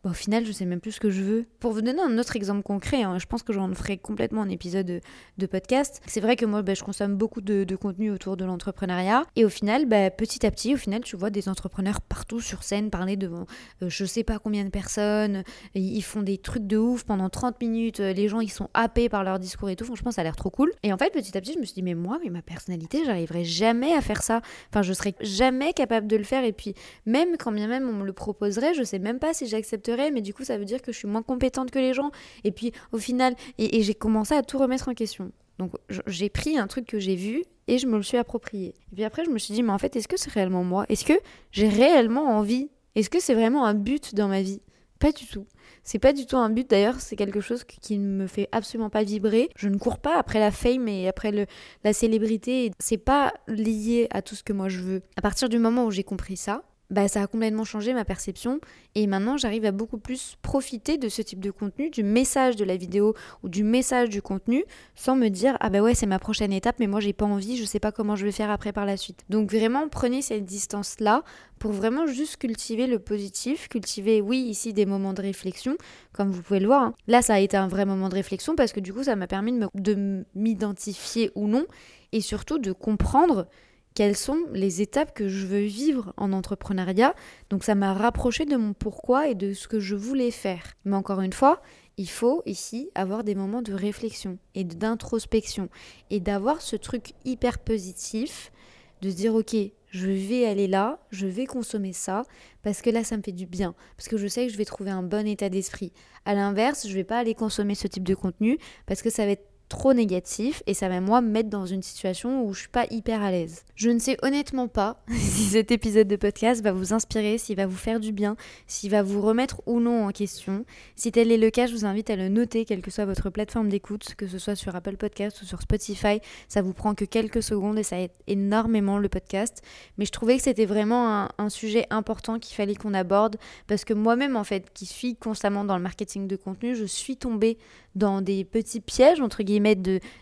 bah, 0.06 0.12
au 0.12 0.14
final, 0.14 0.46
je 0.46 0.52
sais 0.52 0.66
même 0.66 0.80
plus 0.80 0.92
ce 0.92 1.00
que 1.00 1.10
je 1.10 1.20
veux. 1.20 1.46
Pour 1.58 1.72
vous 1.72 1.82
donner 1.82 2.00
un 2.00 2.16
autre 2.16 2.36
exemple 2.36 2.62
concret, 2.62 3.02
hein, 3.02 3.18
je 3.18 3.26
pense 3.26 3.42
que 3.42 3.52
j'en 3.52 3.74
ferai 3.74 3.98
complètement 3.98 4.42
un 4.42 4.48
épisode 4.48 5.00
de, 5.38 5.46
podcast. 5.46 6.00
C'est 6.06 6.20
vrai 6.20 6.36
que 6.36 6.44
moi, 6.44 6.62
bah, 6.62 6.74
je 6.74 6.84
consomme 6.84 7.16
beaucoup 7.16 7.40
de, 7.40 7.76
contenu 7.76 8.12
autour 8.12 8.36
de 8.36 8.44
l'entrepreneuriat. 8.44 9.24
Et 9.34 9.44
au 9.44 9.48
final, 9.48 9.86
bah, 9.86 10.10
petit 10.10 10.46
à 10.46 10.52
petit, 10.52 10.74
au 10.74 10.76
final, 10.76 11.00
tu 11.02 11.16
vois 11.16 11.30
des 11.30 11.48
entrepreneurs 11.48 12.00
partout 12.00 12.40
sur 12.40 12.62
scène 12.62 12.90
parler 12.90 13.16
devant 13.16 13.46
euh, 13.82 13.88
je 13.88 14.04
sais 14.04 14.22
pas 14.22 14.38
combien 14.38 14.64
de 14.64 14.70
personnes. 14.70 15.42
Ils 15.74 16.02
font 16.02 16.22
des 16.22 16.38
trucs 16.38 16.68
de 16.68 16.76
ouf 16.76 17.02
pendant 17.02 17.28
30 17.28 17.60
minutes. 17.60 17.98
Les 17.98 18.28
gens, 18.28 18.40
ils 18.40 18.50
sont 18.50 18.68
happés 18.74 19.08
par 19.08 19.24
leur 19.24 19.40
discours 19.40 19.70
et 19.70 19.76
tout. 19.76 19.84
Franchement, 19.84 20.12
ça 20.12 20.20
a 20.20 20.24
l'air 20.24 20.36
trop 20.36 20.50
cool. 20.50 20.70
Et 20.84 20.92
en 20.92 20.98
fait, 20.98 21.10
petit 21.12 21.36
à 21.36 21.40
petit, 21.40 21.54
je 21.54 21.58
me 21.58 21.64
suis 21.64 21.74
dit, 21.74 21.82
mais 21.82 21.94
moi, 21.94 22.20
mais 22.22 22.30
ma 22.30 22.42
personnalité, 22.42 23.04
j'arriverai 23.04 23.44
jamais 23.44 23.92
à 23.92 24.00
faire 24.00 24.22
ça. 24.22 24.40
Enfin, 24.70 24.82
je 24.82 24.92
serais 24.92 25.16
jamais 25.20 25.72
capable 25.72 26.06
de 26.06 26.16
le 26.16 26.24
faire. 26.24 26.44
Et 26.44 26.52
puis, 26.52 26.74
même 27.06 27.36
quand 27.38 27.50
bien 27.50 27.66
même 27.66 27.88
on 27.88 27.92
me 27.92 28.04
le 28.04 28.12
proposerait, 28.12 28.74
je 28.74 28.84
sais 28.84 29.00
même 29.00 29.18
pas 29.18 29.34
si 29.34 29.48
j'accepterais 29.48 29.95
mais 30.12 30.20
du 30.20 30.34
coup, 30.34 30.44
ça 30.44 30.58
veut 30.58 30.64
dire 30.64 30.82
que 30.82 30.92
je 30.92 30.98
suis 30.98 31.08
moins 31.08 31.22
compétente 31.22 31.70
que 31.70 31.78
les 31.78 31.94
gens. 31.94 32.10
Et 32.44 32.52
puis, 32.52 32.72
au 32.92 32.98
final, 32.98 33.34
et, 33.58 33.82
j'ai 33.82 33.94
commencé 33.94 34.34
à 34.34 34.42
tout 34.42 34.58
remettre 34.58 34.88
en 34.88 34.94
question. 34.94 35.32
Donc, 35.58 35.72
j'ai 36.06 36.28
pris 36.28 36.58
un 36.58 36.66
truc 36.66 36.86
que 36.86 36.98
j'ai 36.98 37.16
vu 37.16 37.44
et 37.66 37.78
je 37.78 37.86
me 37.86 37.96
le 37.96 38.02
suis 38.02 38.18
approprié. 38.18 38.74
Et 38.92 38.94
puis 38.94 39.04
après, 39.04 39.24
je 39.24 39.30
me 39.30 39.38
suis 39.38 39.54
dit, 39.54 39.62
mais 39.62 39.72
en 39.72 39.78
fait, 39.78 39.96
est-ce 39.96 40.08
que 40.08 40.18
c'est 40.18 40.30
réellement 40.30 40.64
moi? 40.64 40.84
Est-ce 40.88 41.04
que 41.04 41.18
j'ai 41.50 41.68
réellement 41.68 42.36
envie? 42.36 42.68
Est-ce 42.94 43.10
que 43.10 43.20
c'est 43.20 43.34
vraiment 43.34 43.64
un 43.64 43.74
but 43.74 44.14
dans 44.14 44.28
ma 44.28 44.42
vie? 44.42 44.60
Pas 44.98 45.12
du 45.12 45.26
tout. 45.26 45.46
C'est 45.82 45.98
pas 45.98 46.12
du 46.12 46.26
tout 46.26 46.36
un 46.36 46.48
but 46.48 46.68
d'ailleurs, 46.68 47.00
c'est 47.00 47.16
quelque 47.16 47.40
chose 47.40 47.64
qui 47.64 47.98
ne 47.98 48.22
me 48.22 48.26
fait 48.26 48.48
absolument 48.50 48.90
pas 48.90 49.04
vibrer. 49.04 49.50
Je 49.56 49.68
ne 49.68 49.76
cours 49.76 49.98
pas 49.98 50.18
après 50.18 50.40
la 50.40 50.50
fame 50.50 50.88
et 50.88 51.06
après 51.06 51.30
le, 51.30 51.46
la 51.84 51.92
célébrité. 51.92 52.70
C'est 52.78 52.98
pas 52.98 53.32
lié 53.46 54.08
à 54.10 54.22
tout 54.22 54.34
ce 54.34 54.42
que 54.42 54.52
moi 54.52 54.68
je 54.68 54.80
veux. 54.80 55.02
À 55.16 55.22
partir 55.22 55.48
du 55.48 55.58
moment 55.58 55.84
où 55.84 55.90
j'ai 55.90 56.02
compris 56.02 56.36
ça, 56.36 56.62
bah, 56.90 57.08
ça 57.08 57.22
a 57.22 57.26
complètement 57.26 57.64
changé 57.64 57.92
ma 57.94 58.04
perception 58.04 58.60
et 58.94 59.06
maintenant 59.06 59.36
j'arrive 59.36 59.64
à 59.64 59.72
beaucoup 59.72 59.98
plus 59.98 60.36
profiter 60.42 60.98
de 60.98 61.08
ce 61.08 61.22
type 61.22 61.40
de 61.40 61.50
contenu, 61.50 61.90
du 61.90 62.02
message 62.02 62.56
de 62.56 62.64
la 62.64 62.76
vidéo 62.76 63.14
ou 63.42 63.48
du 63.48 63.64
message 63.64 64.08
du 64.08 64.22
contenu 64.22 64.64
sans 64.94 65.16
me 65.16 65.28
dire 65.28 65.56
ah 65.60 65.70
bah 65.70 65.80
ouais 65.80 65.94
c'est 65.94 66.06
ma 66.06 66.18
prochaine 66.18 66.52
étape 66.52 66.76
mais 66.78 66.86
moi 66.86 67.00
j'ai 67.00 67.12
pas 67.12 67.24
envie, 67.24 67.56
je 67.56 67.64
sais 67.64 67.80
pas 67.80 67.92
comment 67.92 68.16
je 68.16 68.24
vais 68.24 68.32
faire 68.32 68.50
après 68.50 68.72
par 68.72 68.86
la 68.86 68.96
suite. 68.96 69.24
Donc 69.30 69.50
vraiment 69.50 69.88
prenez 69.88 70.22
cette 70.22 70.44
distance 70.44 71.00
là 71.00 71.24
pour 71.58 71.72
vraiment 71.72 72.06
juste 72.06 72.36
cultiver 72.36 72.86
le 72.86 72.98
positif, 72.98 73.68
cultiver 73.68 74.20
oui 74.20 74.38
ici 74.38 74.72
des 74.72 74.86
moments 74.86 75.12
de 75.12 75.22
réflexion 75.22 75.76
comme 76.12 76.30
vous 76.30 76.42
pouvez 76.42 76.60
le 76.60 76.66
voir. 76.66 76.82
Hein. 76.82 76.94
Là 77.08 77.22
ça 77.22 77.34
a 77.34 77.40
été 77.40 77.56
un 77.56 77.68
vrai 77.68 77.84
moment 77.84 78.08
de 78.08 78.14
réflexion 78.14 78.54
parce 78.54 78.72
que 78.72 78.80
du 78.80 78.92
coup 78.92 79.02
ça 79.02 79.16
m'a 79.16 79.26
permis 79.26 79.58
de 79.74 80.24
m'identifier 80.34 81.32
ou 81.34 81.48
non 81.48 81.66
et 82.12 82.20
surtout 82.20 82.58
de 82.58 82.72
comprendre 82.72 83.48
quelles 83.96 84.16
sont 84.16 84.44
les 84.52 84.82
étapes 84.82 85.14
que 85.14 85.26
je 85.26 85.46
veux 85.46 85.64
vivre 85.64 86.12
en 86.18 86.34
entrepreneuriat. 86.34 87.14
Donc 87.48 87.64
ça 87.64 87.74
m'a 87.74 87.94
rapproché 87.94 88.44
de 88.44 88.56
mon 88.56 88.74
pourquoi 88.74 89.28
et 89.28 89.34
de 89.34 89.54
ce 89.54 89.68
que 89.68 89.80
je 89.80 89.96
voulais 89.96 90.30
faire. 90.30 90.74
Mais 90.84 90.94
encore 90.94 91.22
une 91.22 91.32
fois, 91.32 91.62
il 91.96 92.10
faut 92.10 92.42
ici 92.44 92.90
avoir 92.94 93.24
des 93.24 93.34
moments 93.34 93.62
de 93.62 93.72
réflexion 93.72 94.36
et 94.54 94.64
d'introspection 94.64 95.70
et 96.10 96.20
d'avoir 96.20 96.60
ce 96.60 96.76
truc 96.76 97.14
hyper 97.24 97.58
positif 97.58 98.52
de 99.00 99.08
se 99.08 99.16
dire 99.16 99.34
ok, 99.34 99.56
je 99.88 100.10
vais 100.10 100.44
aller 100.44 100.66
là, 100.66 100.98
je 101.10 101.26
vais 101.26 101.46
consommer 101.46 101.94
ça 101.94 102.24
parce 102.62 102.82
que 102.82 102.90
là 102.90 103.02
ça 103.02 103.16
me 103.16 103.22
fait 103.22 103.32
du 103.32 103.46
bien, 103.46 103.74
parce 103.96 104.08
que 104.08 104.18
je 104.18 104.26
sais 104.26 104.46
que 104.46 104.52
je 104.52 104.58
vais 104.58 104.66
trouver 104.66 104.90
un 104.90 105.02
bon 105.02 105.26
état 105.26 105.48
d'esprit. 105.48 105.94
À 106.26 106.34
l'inverse, 106.34 106.86
je 106.86 106.92
vais 106.92 107.04
pas 107.04 107.18
aller 107.18 107.34
consommer 107.34 107.74
ce 107.74 107.86
type 107.86 108.04
de 108.04 108.14
contenu 108.14 108.58
parce 108.84 109.00
que 109.00 109.08
ça 109.08 109.24
va 109.24 109.32
être 109.32 109.48
trop 109.68 109.94
négatif 109.94 110.62
et 110.66 110.74
ça 110.74 110.88
va 110.88 111.00
moi 111.00 111.20
me 111.20 111.30
mettre 111.30 111.50
dans 111.50 111.66
une 111.66 111.82
situation 111.82 112.44
où 112.44 112.54
je 112.54 112.60
suis 112.60 112.68
pas 112.68 112.86
hyper 112.90 113.22
à 113.22 113.30
l'aise. 113.30 113.64
Je 113.74 113.90
ne 113.90 113.98
sais 113.98 114.16
honnêtement 114.22 114.68
pas 114.68 115.02
si 115.10 115.44
cet 115.44 115.70
épisode 115.70 116.08
de 116.08 116.16
podcast 116.16 116.62
va 116.62 116.72
vous 116.72 116.92
inspirer, 116.92 117.38
s'il 117.38 117.56
va 117.56 117.66
vous 117.66 117.76
faire 117.76 118.00
du 118.00 118.12
bien, 118.12 118.36
s'il 118.66 118.90
va 118.90 119.02
vous 119.02 119.20
remettre 119.20 119.62
ou 119.66 119.80
non 119.80 120.06
en 120.06 120.10
question. 120.10 120.64
Si 120.94 121.12
tel 121.12 121.32
est 121.32 121.36
le 121.36 121.50
cas, 121.50 121.66
je 121.66 121.74
vous 121.74 121.84
invite 121.84 122.10
à 122.10 122.16
le 122.16 122.28
noter, 122.28 122.64
quelle 122.64 122.82
que 122.82 122.90
soit 122.90 123.04
votre 123.04 123.30
plateforme 123.30 123.68
d'écoute, 123.68 124.14
que 124.16 124.26
ce 124.26 124.38
soit 124.38 124.54
sur 124.54 124.74
Apple 124.74 124.96
Podcast 124.96 125.42
ou 125.42 125.44
sur 125.44 125.60
Spotify. 125.60 126.20
Ça 126.48 126.62
vous 126.62 126.72
prend 126.72 126.94
que 126.94 127.04
quelques 127.04 127.42
secondes 127.42 127.78
et 127.78 127.82
ça 127.82 128.00
aide 128.00 128.12
énormément 128.26 128.98
le 128.98 129.08
podcast. 129.08 129.62
Mais 129.98 130.04
je 130.04 130.12
trouvais 130.12 130.36
que 130.36 130.42
c'était 130.42 130.66
vraiment 130.66 131.22
un, 131.22 131.28
un 131.38 131.48
sujet 131.48 131.86
important 131.90 132.38
qu'il 132.38 132.54
fallait 132.54 132.74
qu'on 132.74 132.94
aborde 132.94 133.36
parce 133.66 133.84
que 133.84 133.94
moi-même 133.94 134.36
en 134.36 134.44
fait, 134.44 134.70
qui 134.72 134.86
suis 134.86 135.16
constamment 135.16 135.64
dans 135.64 135.76
le 135.76 135.82
marketing 135.82 136.26
de 136.28 136.36
contenu, 136.36 136.74
je 136.74 136.84
suis 136.84 137.16
tombée 137.16 137.58
dans 137.96 138.20
des 138.20 138.44
petits 138.44 138.80
pièges, 138.80 139.20
entre 139.20 139.42
guillemets, 139.42 139.55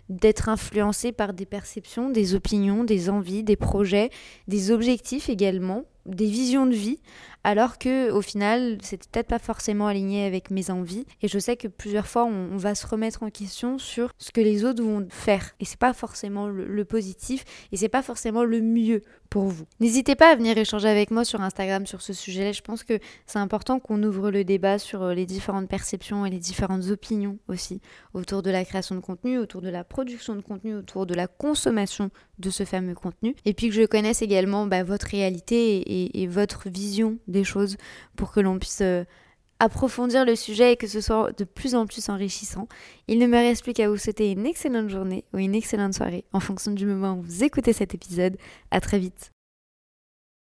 d'être 0.08 0.48
influencé 0.48 1.12
par 1.12 1.32
des 1.32 1.46
perceptions, 1.46 2.10
des 2.10 2.34
opinions, 2.34 2.84
des 2.84 3.10
envies, 3.10 3.42
des 3.42 3.56
projets, 3.56 4.10
des 4.48 4.70
objectifs 4.70 5.28
également, 5.28 5.84
des 6.06 6.26
visions 6.26 6.66
de 6.66 6.74
vie, 6.74 7.00
alors 7.44 7.78
que 7.78 8.10
au 8.10 8.22
final, 8.22 8.78
c'était 8.82 9.06
peut-être 9.12 9.28
pas 9.28 9.38
forcément 9.38 9.86
aligné 9.86 10.24
avec 10.24 10.50
mes 10.50 10.70
envies. 10.70 11.04
Et 11.22 11.28
je 11.28 11.38
sais 11.38 11.56
que 11.56 11.68
plusieurs 11.68 12.06
fois, 12.06 12.24
on, 12.24 12.56
va 12.56 12.74
se 12.74 12.86
remettre 12.86 13.22
en 13.22 13.30
question 13.30 13.78
sur 13.78 14.10
ce 14.18 14.30
que 14.30 14.40
les 14.40 14.64
autres 14.64 14.82
vont 14.82 15.06
faire. 15.10 15.54
Et 15.60 15.64
c'est 15.64 15.78
pas 15.78 15.92
forcément 15.92 16.48
le, 16.48 16.84
positif, 16.84 17.44
et 17.72 17.76
c'est 17.76 17.88
pas 17.88 18.02
forcément 18.02 18.44
le 18.44 18.60
mieux 18.60 19.02
pour 19.28 19.44
vous. 19.44 19.64
N'hésitez 19.80 20.14
pas 20.14 20.30
à 20.30 20.36
venir 20.36 20.56
échanger 20.56 20.88
avec 20.88 21.10
moi 21.10 21.24
sur 21.24 21.40
Instagram 21.40 21.86
sur 21.86 22.02
ce 22.02 22.12
sujet-là. 22.12 22.52
Je 22.52 22.62
pense 22.62 22.84
que 22.84 22.98
c'est 23.26 23.38
important 23.38 23.80
qu'on 23.80 24.02
ouvre 24.02 24.30
le 24.30 24.44
débat 24.44 24.78
sur 24.78 25.02
euh, 25.02 25.14
les 25.14 25.26
différentes 25.26 25.68
perceptions 25.68 26.24
et 26.24 26.30
les 26.30 26.38
différentes 26.38 26.88
opinions 26.90 27.38
aussi 27.48 27.80
autour 28.12 28.42
de 28.42 28.50
la 28.50 28.64
création 28.64 28.94
de 28.94 29.00
contenu, 29.00 29.38
autour 29.38 29.60
de 29.60 29.68
la 29.68 29.82
production 29.82 30.36
de 30.36 30.40
contenu, 30.40 30.74
autour 30.74 31.06
de 31.06 31.14
la 31.14 31.26
consommation 31.26 32.10
de 32.38 32.50
ce 32.50 32.64
fameux 32.64 32.94
contenu. 32.94 33.34
Et 33.44 33.54
puis 33.54 33.68
que 33.68 33.74
je 33.74 33.82
connaisse 33.82 34.22
également 34.22 34.66
bah, 34.66 34.82
votre 34.82 35.06
réalité 35.06 36.20
et, 36.20 36.26
votre 36.26 36.68
vision 36.68 37.18
choses 37.42 37.76
pour 38.14 38.30
que 38.30 38.38
l'on 38.38 38.58
puisse 38.58 38.82
euh, 38.82 39.04
approfondir 39.58 40.24
le 40.24 40.36
sujet 40.36 40.72
et 40.72 40.76
que 40.76 40.86
ce 40.86 41.00
soit 41.00 41.32
de 41.36 41.44
plus 41.44 41.74
en 41.74 41.86
plus 41.86 42.08
enrichissant. 42.08 42.68
Il 43.08 43.18
ne 43.18 43.26
me 43.26 43.36
reste 43.36 43.64
plus 43.64 43.72
qu'à 43.72 43.88
vous 43.88 43.96
souhaiter 43.96 44.30
une 44.30 44.46
excellente 44.46 44.90
journée 44.90 45.24
ou 45.32 45.38
une 45.38 45.54
excellente 45.54 45.94
soirée 45.94 46.24
en 46.32 46.40
fonction 46.40 46.72
du 46.72 46.86
moment 46.86 47.14
où 47.14 47.22
vous 47.22 47.44
écoutez 47.44 47.72
cet 47.72 47.94
épisode. 47.94 48.36
À 48.70 48.80
très 48.80 48.98
vite. 48.98 49.33